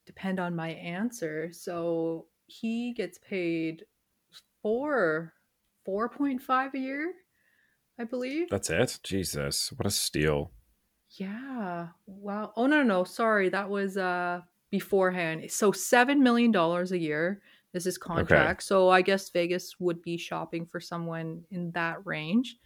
[0.06, 1.52] depend on my answer.
[1.52, 3.86] So he gets paid
[4.62, 5.34] four,
[5.84, 7.14] four point five a year,
[8.00, 8.50] I believe.
[8.50, 9.00] That's it.
[9.04, 10.52] Jesus, what a steal!
[11.18, 11.88] Yeah.
[12.06, 12.54] Wow.
[12.56, 13.04] Oh no, no, no.
[13.04, 15.50] Sorry, that was uh beforehand.
[15.50, 17.42] So seven million dollars a year
[17.74, 18.64] is his contract.
[18.64, 22.58] So I guess Vegas would be shopping for someone in that range.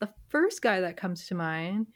[0.00, 1.88] The first guy that comes to mind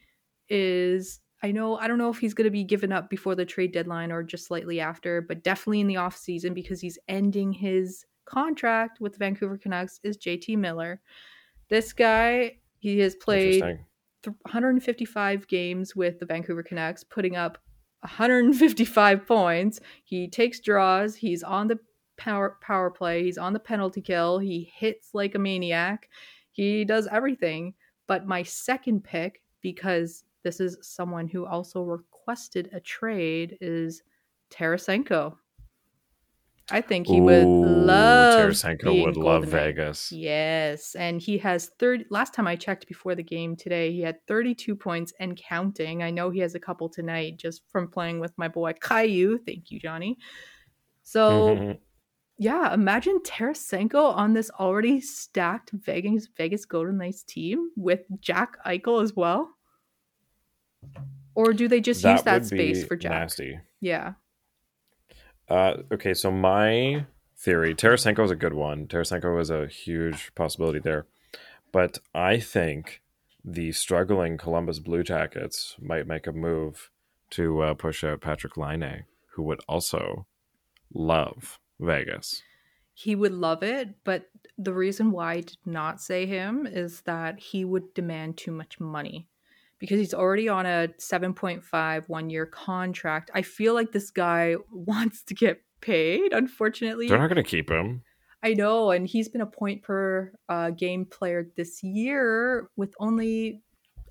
[0.48, 3.44] is I know I don't know if he's going to be given up before the
[3.44, 7.52] trade deadline or just slightly after, but definitely in the off season because he's ending
[7.52, 11.00] his contract with the Vancouver Canucks is JT Miller.
[11.68, 13.86] This guy, he has played Interesting.
[14.24, 17.58] 155 games with the Vancouver Canucks, putting up
[18.00, 19.80] 155 points.
[20.04, 21.14] He takes draws.
[21.14, 21.78] He's on the
[22.16, 23.24] power power play.
[23.24, 24.38] He's on the penalty kill.
[24.38, 26.08] He hits like a maniac.
[26.52, 27.74] He does everything.
[28.06, 34.02] But my second pick, because this is someone who also requested a trade, is
[34.50, 35.36] Tarasenko.
[36.70, 39.44] I think he would love Tarasenko would love.
[39.44, 40.10] Vegas.
[40.10, 44.26] Yes, and he has 30 last time I checked before the game today, he had
[44.26, 46.02] 32 points and counting.
[46.02, 49.38] I know he has a couple tonight just from playing with my boy Kyrou.
[49.44, 50.16] Thank you, Johnny.
[51.02, 51.76] So,
[52.36, 59.02] yeah, imagine Tarasenko on this already stacked Vegas Vegas Golden Knights team with Jack Eichel
[59.02, 59.50] as well.
[61.34, 63.12] Or do they just use that space for Jack?
[63.12, 63.58] Nasty.
[63.80, 64.14] Yeah.
[65.48, 67.06] Uh, okay, so my
[67.36, 68.86] theory, Tarasenko is a good one.
[68.86, 71.06] Tarasenko is a huge possibility there,
[71.72, 73.02] but I think
[73.44, 76.90] the struggling Columbus Blue Jackets might make a move
[77.30, 79.04] to uh, push out Patrik Laine,
[79.34, 80.26] who would also
[80.92, 82.42] love Vegas.
[82.94, 87.40] He would love it, but the reason why I did not say him is that
[87.40, 89.26] he would demand too much money
[89.78, 93.30] because he's already on a 7.5 one year contract.
[93.34, 97.08] I feel like this guy wants to get paid, unfortunately.
[97.08, 98.02] They're not going to keep him.
[98.42, 103.62] I know, and he's been a point per uh, game player this year with only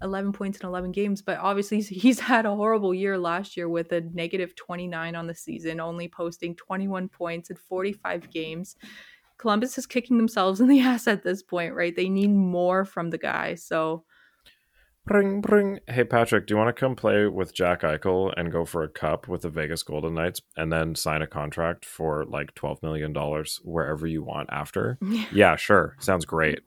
[0.02, 1.22] 11 points in 11 games.
[1.22, 5.28] But obviously, he's, he's had a horrible year last year with a negative 29 on
[5.28, 8.76] the season, only posting 21 points in 45 games.
[9.38, 11.96] Columbus is kicking themselves in the ass at this point, right?
[11.96, 13.56] They need more from the guy.
[13.56, 14.04] So,
[15.06, 15.80] Bring, bring.
[15.86, 18.88] Hey, Patrik, do you want to come play with Jack Eichel and go for a
[18.88, 23.14] cup with the Vegas Golden Knights and then sign a contract for like $12 million
[23.64, 24.98] wherever you want after?
[25.34, 25.98] yeah, sure.
[26.00, 26.60] Sounds great.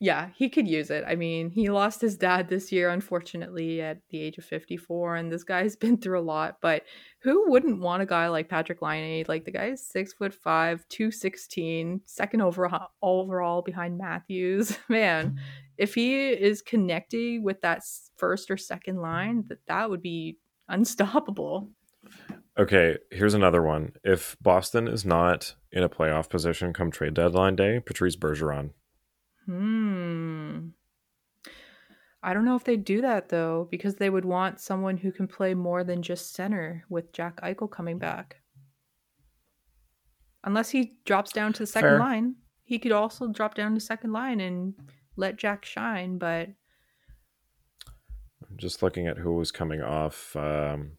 [0.00, 1.04] Yeah, he could use it.
[1.08, 5.32] I mean, he lost his dad this year, unfortunately, at the age of 54, and
[5.32, 6.58] this guy's been through a lot.
[6.60, 6.84] But
[7.20, 9.24] who wouldn't want a guy like Patrik Laine?
[9.26, 14.78] Like the guy is six foot five, 216, second overall, overall behind Matthews.
[14.88, 15.40] Man,
[15.76, 17.82] if he is connecting with that
[18.16, 20.38] first or second line, that that would be
[20.68, 21.70] unstoppable.
[22.56, 23.92] Okay, here's another one.
[24.04, 28.70] If Boston is not in a playoff position come trade deadline day, Patrice Bergeron.
[29.48, 30.68] Hmm.
[32.22, 35.26] I don't know if they do that though, because they would want someone who can
[35.26, 38.42] play more than just center with Jack Eichel coming back.
[40.44, 41.98] Unless he drops down to the second Fair.
[41.98, 42.34] line.
[42.64, 44.74] He could also drop down to second line and
[45.16, 46.48] let Jack shine, but
[47.88, 50.36] I'm Just looking at who was coming off.
[50.36, 50.92] Um,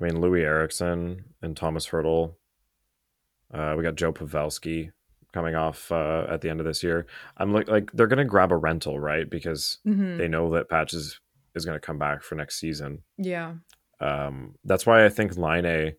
[0.00, 2.34] I mean, Loui Eriksson and Tomas Hertl.
[3.54, 4.90] Uh, we got Joe Pavelski
[5.32, 7.06] coming off uh, at the end of this year.
[7.36, 9.28] I'm like, like they're gonna grab a rental, right?
[9.28, 10.18] Because Mhm.
[10.18, 11.18] they know that Patches
[11.54, 13.02] is going to come back for next season.
[13.18, 13.54] yeah.
[14.00, 15.94] Um, that's why I think Laine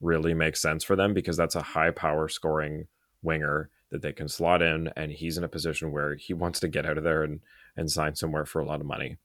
[0.00, 2.88] really makes sense for them because that's a high power scoring
[3.22, 6.68] winger that they can slot in, and he's in a position where he wants to
[6.68, 7.40] get out of there and
[7.76, 9.18] and sign somewhere for a lot of money.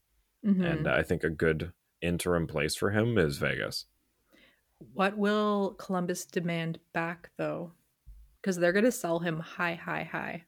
[0.45, 0.64] Mhm.
[0.64, 3.86] And I think a good interim place for him is Vegas.
[4.93, 7.72] What will Columbus demand back though?
[8.42, 10.46] Because they're gonna sell him high, high, high.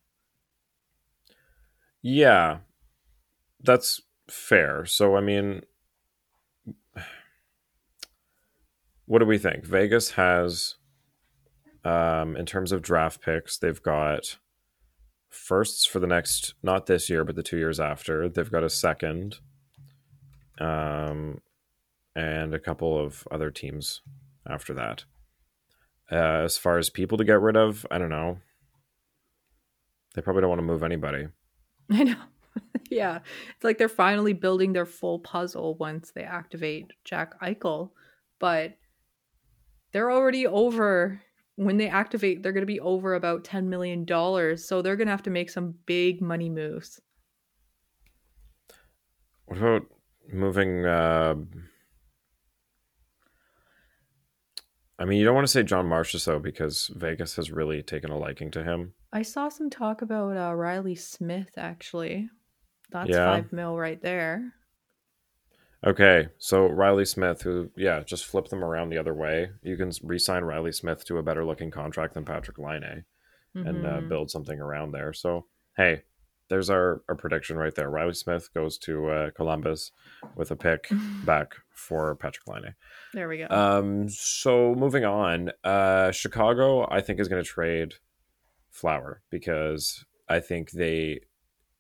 [2.01, 2.59] Yeah,
[3.61, 4.85] that's fair.
[4.85, 5.61] So I mean,
[9.05, 9.65] what do we think?
[9.65, 10.75] Vegas has,
[11.83, 14.37] um, in terms of draft picks, they've got
[15.29, 18.29] firsts for the next, not this year, but the two years after.
[18.29, 19.39] They've got a second,
[20.59, 21.41] um,
[22.15, 24.01] and a couple of other teams
[24.47, 25.03] after that.
[26.11, 28.39] Uh, as far as people to get rid of, I don't know.
[30.13, 31.27] They probably don't want to move anybody.
[31.91, 32.21] I know.
[32.89, 33.19] yeah.
[33.55, 37.91] It's like they're finally building their full puzzle once they activate Jack Eichel.
[38.39, 38.77] but
[39.93, 41.21] they're already over
[41.55, 45.07] when they activate they're going to be over about 10 million dollars so they're going
[45.07, 46.99] to have to make some big money moves
[49.45, 49.85] What about
[50.31, 50.85] moving?
[50.85, 51.35] Uh,
[55.01, 58.17] I mean, you don't want to say John Marchessault because Vegas has really taken a
[58.19, 58.93] liking to him.
[59.11, 62.29] i saw some talk about uh, reilly smith actually
[62.91, 63.25] that's Yeah.
[63.25, 64.53] five mil right there
[65.83, 69.49] Okay, so Reilly Smith, who yeah, just flip them around the other way.
[69.63, 73.03] You can re-sign Reilly Smith to a better looking contract than Patrik Laine
[73.55, 74.07] and uh, Mhm.
[74.09, 75.11] build something around there.
[75.11, 75.47] So
[75.77, 76.03] hey,
[76.51, 77.89] there's our, our prediction right there.
[77.89, 79.91] Reilly Smith goes to uh, Columbus
[80.35, 80.89] with a pick
[81.25, 82.75] back for Patrik Laine.
[83.13, 87.95] there we go Um, so moving on, uh, Chicago, I think is going to trade
[88.69, 91.21] Flower because I think they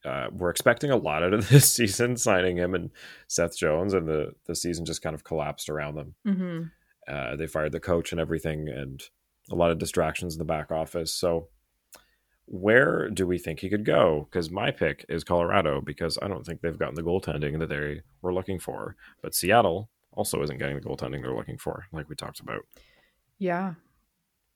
[0.05, 2.89] uh, were expecting a lot out of this season, signing him and
[3.27, 6.15] Seth Jones, and the the season just kind of collapsed around them.
[6.25, 6.61] hmm
[7.07, 9.03] Uh, they fired the coach and everything, and
[9.51, 11.13] a lot of distractions in the back office.
[11.13, 11.49] So.
[12.53, 14.27] Where do we think he could go?
[14.29, 18.01] Because my pick is Colorado because I don't think they've gotten the goaltending that they
[18.21, 18.97] were looking for.
[19.21, 22.65] But Seattle also isn't getting the goaltending they're looking for, like we talked about.
[23.39, 23.75] Yeah,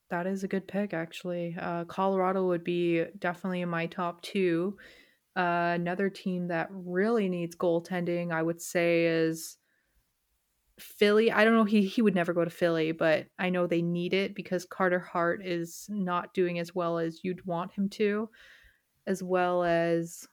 [0.09, 1.55] that is a good pick, actually.
[1.57, 4.75] Uh, Colorado would be definitely in my top two.
[5.37, 9.55] Uh, another team that really needs goaltending, I would say, is
[10.79, 11.31] Philly.
[11.31, 11.63] I don't know.
[11.63, 14.99] He he would never go to Philly, but I know they need it because Carter
[14.99, 18.29] Hart is not doing as well as you'd want him to,
[19.07, 20.27] as well as.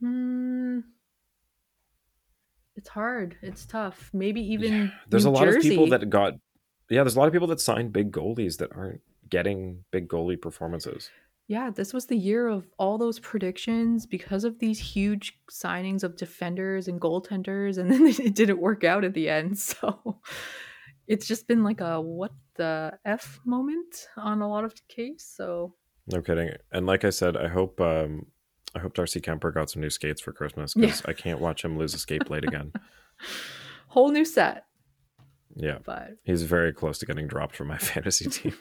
[0.00, 0.80] Hmm,
[2.76, 3.36] it's hard.
[3.42, 4.10] It's tough.
[4.12, 6.34] Maybe even there's New a lot of people that got
[6.90, 10.40] yeah there's a lot of people that signed big goalies that aren't getting big goalie
[10.40, 11.10] performances
[11.48, 16.16] Yeah, this was the year of all those predictions because of these huge signings of
[16.16, 19.58] defenders and goaltenders, and then it didn't work out at the end.
[19.58, 20.20] So
[21.06, 25.24] it's just been like a what the F moment on a lot of the case.
[25.36, 25.74] So
[26.08, 28.26] no kidding and like i said i hope um
[28.74, 31.78] i hope darcy kuemper got some new skates for christmas because i can't watch him
[31.78, 32.72] lose a skate blade again
[33.86, 34.64] whole new set.
[35.54, 38.54] yeah But he's very close to getting dropped from my fantasy team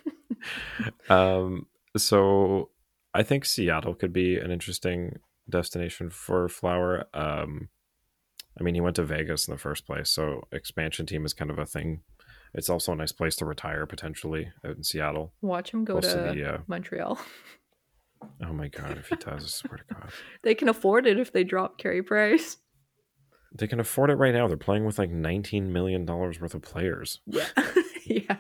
[1.09, 1.65] um
[1.97, 2.69] so
[3.13, 5.19] i think seattle could be an interesting
[5.49, 7.69] destination for flower um
[8.59, 11.51] i mean he went to vegas in the first place so expansion team is kind
[11.51, 12.01] of a thing
[12.53, 16.07] it's also a nice place to retire potentially out in seattle watch him go to
[16.07, 17.19] the, uh, Montreal.
[18.45, 20.11] oh my god if he does i swear to god
[20.43, 22.57] They can afford it if they drop Carey Price.
[23.53, 26.61] they can afford it right now they're playing with like 19 million dollars worth of
[26.61, 27.47] players Yeah.
[28.05, 28.37] yeah.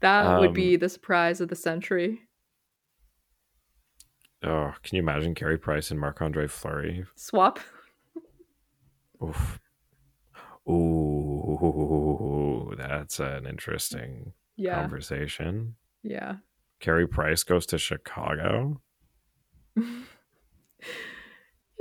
[0.00, 2.22] That would Um, be the surprise of the century.
[4.44, 7.58] oh can you imagine Carey price and marc-andre fleury Swap.
[9.22, 9.58] Oof.
[10.68, 14.74] Ooh, that's an interesting Yeah.
[14.80, 15.76] conversation.
[16.02, 16.36] Yeah.
[16.78, 18.80] Carey Price goes to Chicago.
[19.76, 19.86] He's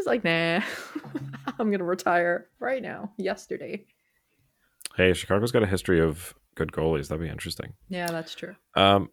[0.07, 0.61] like, nah,
[1.59, 3.11] I'm gonna retire right now.
[3.17, 3.85] Yesterday.
[4.95, 7.07] Hey, Chicago's got a history of good goalies.
[7.07, 7.73] That'd be interesting.
[7.87, 8.55] Yeah, that's true.
[8.75, 9.09] Um,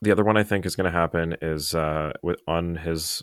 [0.00, 3.22] the other one I think is going to happen is uh, with on his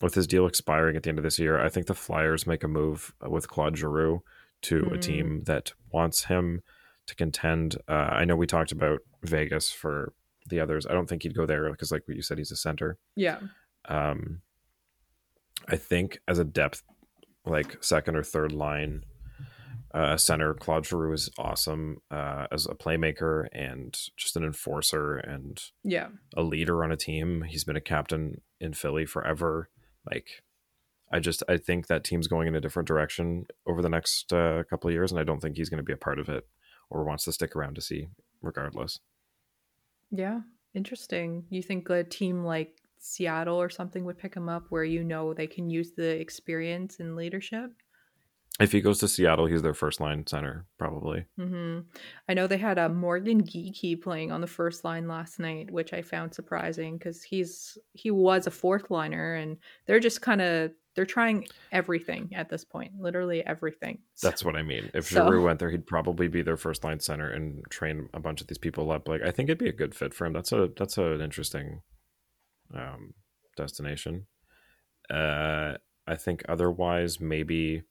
[0.00, 1.60] with his deal expiring at the end of this year.
[1.60, 4.22] I think the Flyers make a move with Claude Giroux
[4.62, 5.00] to a Hmm.
[5.00, 6.62] team that wants him
[7.06, 7.76] to contend.
[7.88, 10.12] Uh, I know we talked about Vegas for
[10.48, 10.86] the others.
[10.86, 12.98] I don't think he'd go there because, like what you said, he's a center.
[13.16, 13.38] Yeah.
[13.88, 14.42] Um,
[15.68, 16.82] I think as a depth,
[17.44, 19.04] like second or third line
[19.94, 25.60] uh, center, Claude Giroux is awesome uh, as a playmaker and just an enforcer and
[25.84, 26.08] Yeah.
[26.36, 27.42] a leader on a team.
[27.48, 29.70] He's been a captain in Philly forever.
[30.10, 30.42] Like,
[31.10, 34.62] I just I think that team's going in a different direction over the next uh,
[34.68, 36.46] couple of years, and I don't think he's going to be a part of it
[36.90, 38.08] or wants to stick around to see,
[38.42, 39.00] regardless.
[40.10, 40.40] Yeah.
[40.74, 41.44] Interesting.
[41.50, 45.32] You think a team like Seattle or something would pick him up where you know
[45.32, 47.70] they can use the experience and leadership?
[48.60, 51.26] If he goes to Seattle, he's their first line center, probably.
[51.36, 51.80] hmm
[52.28, 55.92] I know they had a Morgan Geekie playing on the first line last night, which
[55.92, 60.72] I found surprising because he's he was a fourth liner, and they're just kind of
[60.96, 64.00] they're trying everything at this point, literally everything.
[64.20, 64.90] That's what I mean.
[64.92, 68.18] If So- Giroux went there, he'd probably be their first line center and train a
[68.18, 69.06] bunch of these people up.
[69.06, 70.32] Like I think it'd be a good fit for him.
[70.32, 71.82] That's a that's an interesting
[72.74, 73.14] um,
[73.56, 74.26] destination.
[75.08, 75.74] Uh,
[76.08, 77.82] I think otherwise maybe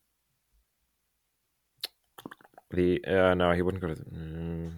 [2.71, 4.71] the uh, no he wouldn't go to the, mm,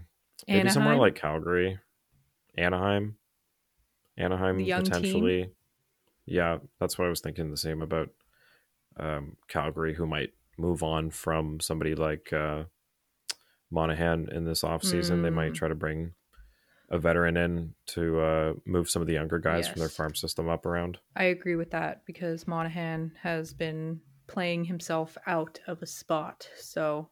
[0.48, 1.80] maybe somewhere like Calgary,
[2.58, 3.16] Anaheim,
[4.18, 4.92] Anaheim young team?
[4.92, 5.50] potentially.
[6.26, 7.50] Yeah, that's what I was thinking.
[7.50, 8.10] The same about
[8.98, 12.66] um, Calgary, who might move on from somebody like uh,
[13.72, 15.24] Monahan in this offseason.
[15.24, 15.56] They might Mm.
[15.56, 16.14] try to bring
[16.90, 20.50] a veteran in to uh, move some of the younger guys from their farm system
[20.50, 20.98] up around.
[21.16, 26.48] I agree with that because Monahan has been playing himself out of a spot.
[26.58, 27.10] So,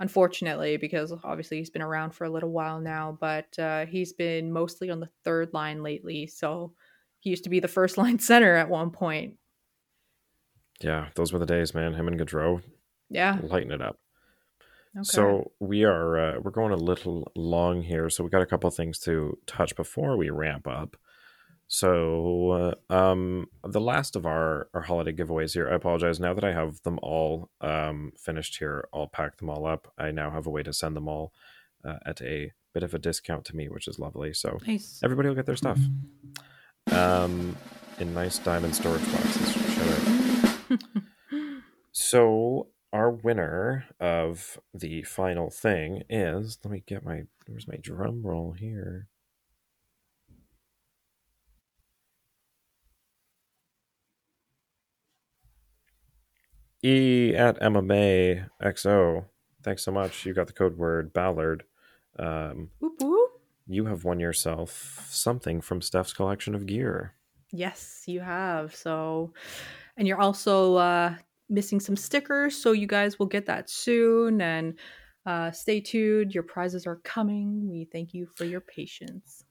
[0.00, 4.52] unfortunately, because obviously he's been around for a little while now, but uh, he's been
[4.52, 6.26] mostly on the third line lately.
[6.26, 6.74] So,
[7.20, 9.34] he used to be the first line center at one point.
[10.80, 11.94] Yeah, those were the days, man.
[11.94, 12.62] Him and Gaudreau
[13.10, 13.38] Yeah.
[13.42, 13.98] lighten it up.
[14.96, 15.02] Okay.
[15.04, 18.70] So we are uh, we're going a little long here, so we got a couple
[18.70, 20.96] things to touch before we ramp up.
[21.68, 25.70] So uh, um, the last of our our holiday giveaways here.
[25.70, 26.18] I apologize.
[26.18, 29.92] Now that I have them all um, finished here, I'll pack them all up.
[29.98, 31.32] I now have a way to send them all
[31.84, 34.32] uh, at a bit of a discount to me, which is lovely.
[34.32, 35.00] So nice.
[35.04, 35.78] everybody will get their stuff
[36.90, 37.54] um,
[37.98, 39.52] in nice diamond storage boxes.
[39.74, 40.88] Shout out.
[41.92, 48.22] So our winner of the final thing is let me get my where's my drum
[48.22, 49.08] roll here.
[56.84, 59.24] E at MMA XO.
[59.62, 60.24] Thanks so much.
[60.24, 61.64] You got the code word Ballard.
[62.18, 63.30] Um, Whoop, whoop.
[63.66, 67.14] you have won yourself something from Steph's collection of gear.
[67.52, 68.74] Yes, you have.
[68.74, 69.32] So,
[69.96, 71.14] and you're also uh,
[71.48, 74.40] missing some stickers, so you guys will get that soon.
[74.40, 74.78] And
[75.26, 76.32] uh, stay tuned.
[76.34, 77.68] Your prizes are coming.
[77.70, 79.44] We thank you for your patience.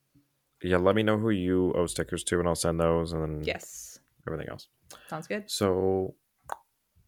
[0.64, 3.44] Yeah, let me know who you owe stickers to, and I'll send those, and then
[3.44, 4.68] Yes, everything else.
[5.10, 5.44] sounds good.
[5.50, 6.16] So,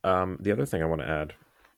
[0.04, 1.34] um, the other thing I want to add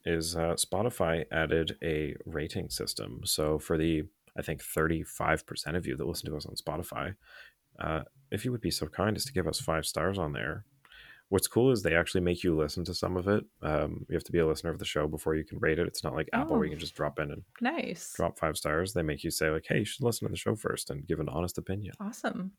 [0.05, 3.21] is uh, Spotify added a rating system.
[3.23, 4.03] So, for the
[4.37, 7.15] I think 35% of you that listen to us on Spotify,
[7.79, 8.01] uh,
[8.31, 10.65] if you would be so kind as to give us five stars on there.
[11.29, 13.45] What's cool is they actually make you listen to some of it.
[13.61, 15.87] Um, you have to be a listener of the show before you can rate it.
[15.87, 16.73] It's not like Apple where you Oh.
[16.73, 18.91] can just drop in and Nice, drop five stars.
[18.91, 21.21] They make you say like, "Hey, you should listen to the show first and give
[21.21, 22.51] an honest opinion." awesome.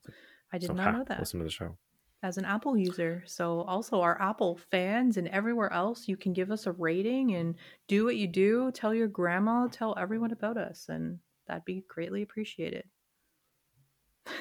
[0.54, 1.18] I did So, not ha, know that.
[1.18, 1.76] Listen to the show.
[2.22, 3.22] As an Apple user.
[3.26, 7.54] So, also our Apple fans and everywhere else, you can give us a rating and
[7.88, 8.70] do what you do.
[8.72, 12.84] Tell your grandma, tell everyone about us, and that'd be greatly appreciated.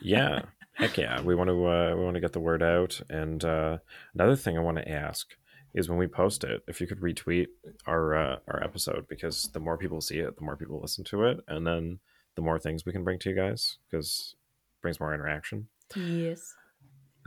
[0.00, 0.42] yeah
[0.74, 3.78] heck yeah we want to uh, we want to get the word out and uh,
[4.14, 5.34] another thing i want to ask
[5.74, 7.46] is when we post it if you could retweet
[7.86, 11.22] our uh, our episode because the more people see it the more people listen to
[11.24, 12.00] it and then
[12.34, 14.34] the more things we can bring to you guys because
[14.80, 16.54] brings more interaction Yes.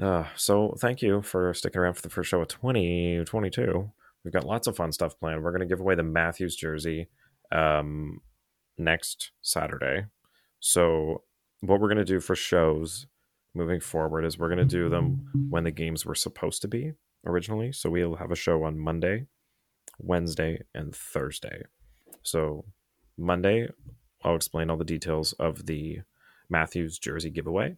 [0.02, 3.92] Uh, so thank you for sticking around for the first show of 2022
[4.26, 5.42] we've got lots of fun stuff planned.
[5.42, 7.08] We're going to give away the matthews jersey
[7.52, 8.20] um,
[8.78, 10.08] next saturday.
[10.60, 11.22] So
[11.62, 13.06] what we're going to do for shows
[13.54, 16.94] moving forward is we're going to do them when the games were supposed to be
[17.26, 17.72] originally.
[17.72, 19.28] So we'll have a show on monday
[20.00, 21.64] wednesday and thursday.
[22.24, 22.66] So
[23.18, 23.70] monday
[24.24, 26.00] i'll explain all the details of the
[26.50, 27.78] matthews jersey giveaway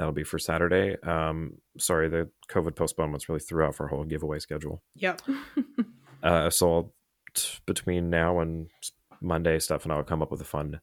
[0.00, 4.38] that'll be for saturday um sorry the covid postponements really threw off our whole giveaway
[4.38, 5.20] schedule Yep.
[6.22, 6.94] uh, so I'll,
[7.34, 8.68] t- between now and
[9.20, 10.80] Monday, stuff, and I will come up with a fun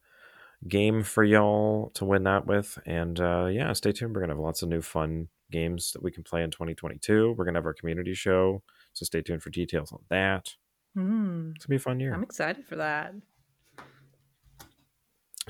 [0.68, 2.78] game for y'all to win that with.
[2.86, 4.14] And uh, yeah, stay tuned.
[4.14, 7.34] We're gonna have lots of new fun games that we can play in 2022.
[7.38, 8.62] We're gonna have our community show,
[8.94, 10.54] so stay tuned for details on that.
[10.96, 11.52] Hmm.
[11.56, 12.14] It's gonna be a fun year.
[12.14, 13.14] I'm excited for that.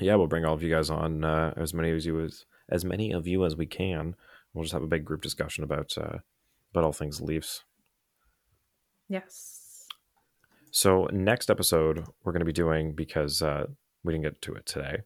[0.00, 2.84] yeah, we'll bring all of you guys on uh, as many as you as as
[2.84, 4.14] many of you as we can.
[4.52, 6.18] We'll just have a big group discussion about uh,
[6.72, 7.64] about all things Leafs.
[9.08, 9.86] Yes.
[10.70, 13.66] So next episode we're going to be doing because uh,
[14.04, 14.98] we didn't get to it today.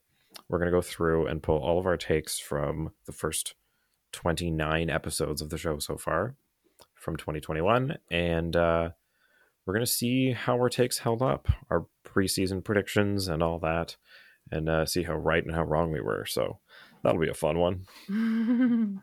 [0.48, 3.54] We're going to go through and pull all of our takes from the first
[4.12, 6.34] 29 episodes of the show so far
[6.94, 8.90] from 2021 and uh,
[9.64, 13.96] we're going to see how our takes held up, our preseason predictions and all that
[14.50, 16.24] and uh, see how right and how wrong we were.
[16.26, 16.58] So
[17.02, 17.86] that'll be a fun one.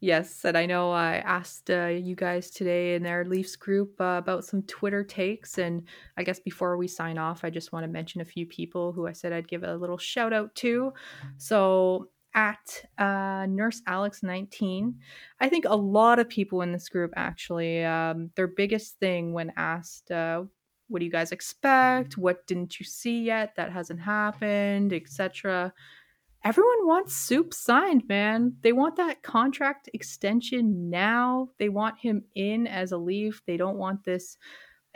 [0.00, 4.16] yes, and I know I asked uh, you guys today in our Leafs group uh,
[4.18, 5.82] about some Twitter takes, and
[6.16, 9.06] I guess before we sign off, I just want to mention a few people who
[9.06, 10.92] I said I'd give a little shout out to.
[11.36, 14.94] So at uh, Nurse Alex 19,
[15.40, 19.52] I think a lot of people in this group actually, um, their biggest thing when
[19.56, 20.44] asked, uh,
[20.88, 22.16] what do you guys expect?
[22.16, 25.72] What didn't you see yet that hasn't happened, etc
[26.48, 28.54] everyone wants Soup signed, man.
[28.62, 31.50] They want that contract extension now.
[31.58, 33.42] They want him in as a Leaf.
[33.46, 34.38] They don't want this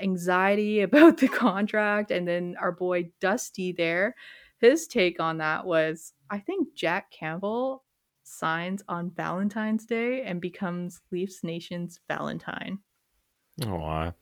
[0.01, 2.11] anxiety about the contract.
[2.11, 4.15] And then our boy Dusty there,
[4.61, 7.85] his take on that was I think Jack Campbell
[8.23, 12.79] signs on Valentine's Day and becomes Leafs Nation's Valentine.
[13.67, 14.13] Oh,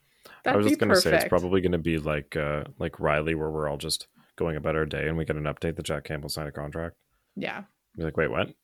[0.45, 3.51] That'd I was just gonna say it's probably gonna be like uh like Rielly, where
[3.51, 6.29] we're all just going about our day and we get an update that Jack Campbell
[6.29, 6.97] signed a contract.
[7.37, 7.63] Yeah.
[7.97, 8.55] Be like, wait, what?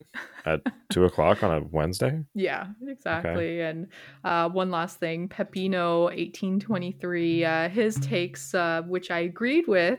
[0.44, 0.60] At
[0.92, 2.22] two o'clock on a Wednesday?
[2.34, 3.60] Yeah, exactly.
[3.60, 3.88] And
[4.22, 9.98] uh, one last thing, Pepino, 1823, uh, his takes, uh, which I agreed with,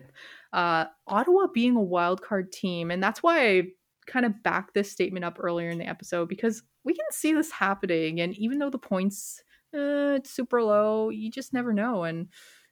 [0.53, 3.64] uh, Ottawa being a wild card team, and that's why I
[4.07, 7.52] kind of backed this statement up earlier in the episode because we can see this
[7.52, 9.44] happening, and even though the points
[9.76, 12.03] uh, it's super low, you just never know.
[12.03, 12.27] And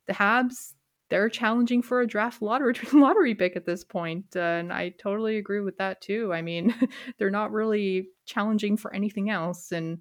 [0.08, 0.74] the Habs,
[1.16, 5.38] they're challenging for a draft lottery lottery pick at this point, uh, and I totally
[5.38, 6.34] agree with that too.
[6.34, 6.76] I mean,
[7.18, 9.72] they're not really challenging for anything else.
[9.72, 10.00] And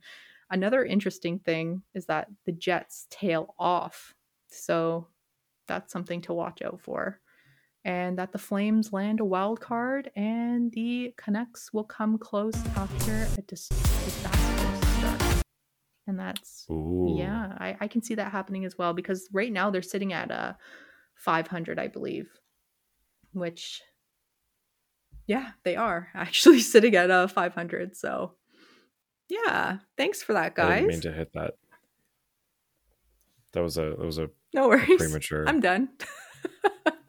[0.51, 4.13] another interesting thing is that the Jets tail off,
[4.49, 5.07] so
[5.69, 7.21] that's something to watch out for.
[7.85, 13.29] And that the Flames land a wild card, and the Canucks will come close after
[13.39, 15.45] a dis- disastrous start.
[16.09, 17.15] And that's Ooh.
[17.17, 20.33] yeah, I, I can see that happening as well because right now they're sitting at
[20.33, 20.55] uh
[21.17, 22.29] 500, I believe,
[23.33, 23.81] which
[25.27, 27.97] yeah, they are actually sitting at uh, a 500.
[27.97, 28.33] So
[29.29, 30.71] yeah, thanks for that, guys.
[30.71, 31.55] I didn't mean to hit that.
[33.53, 34.99] That was a that was a no worries.
[34.99, 35.49] premature.
[35.49, 35.89] I'm done.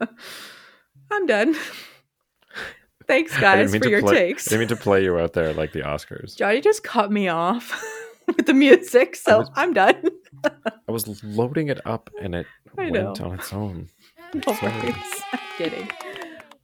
[1.10, 1.54] I'm done.
[3.06, 4.48] Thanks, guys, for your play- takes.
[4.48, 6.36] I didn't mean to play you out there like the Oscars.
[6.36, 7.80] Johnny just cut me off
[8.26, 10.02] with the music, so was- I'm done.
[10.44, 12.46] I was loading it up and it
[12.76, 13.26] I went know.
[13.26, 13.88] on its own.
[14.34, 14.94] No worries.
[15.32, 15.90] I'm kidding.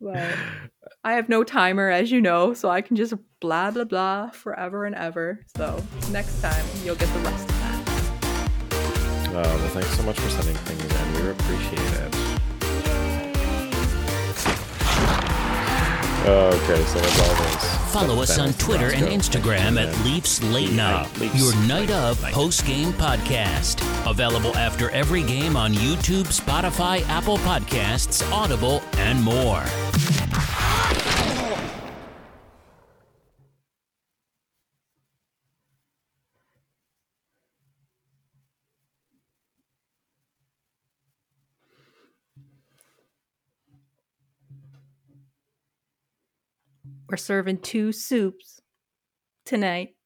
[0.00, 0.34] But
[1.04, 4.84] I have no timer, as you know, so I can just blah blah blah forever
[4.84, 5.44] and ever.
[5.56, 7.88] So next time you'll get the rest of that.
[9.28, 11.24] Uh, well, thanks so much for sending things in.
[11.24, 12.14] We appreciate it.
[16.24, 17.71] Okay, so that's all those.
[17.92, 22.90] Follow us on Twitter and Instagram at Leafs Late Night, your night of post game
[22.94, 23.82] podcast.
[24.10, 29.62] Available after every game on YouTube, Spotify, Apple Podcasts, Audible, and more.
[47.12, 48.62] We're serving two soups
[49.44, 49.96] tonight.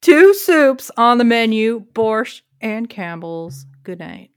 [0.00, 3.66] Two soups on the menu: borscht and Campbell's.
[3.82, 4.30] Good night.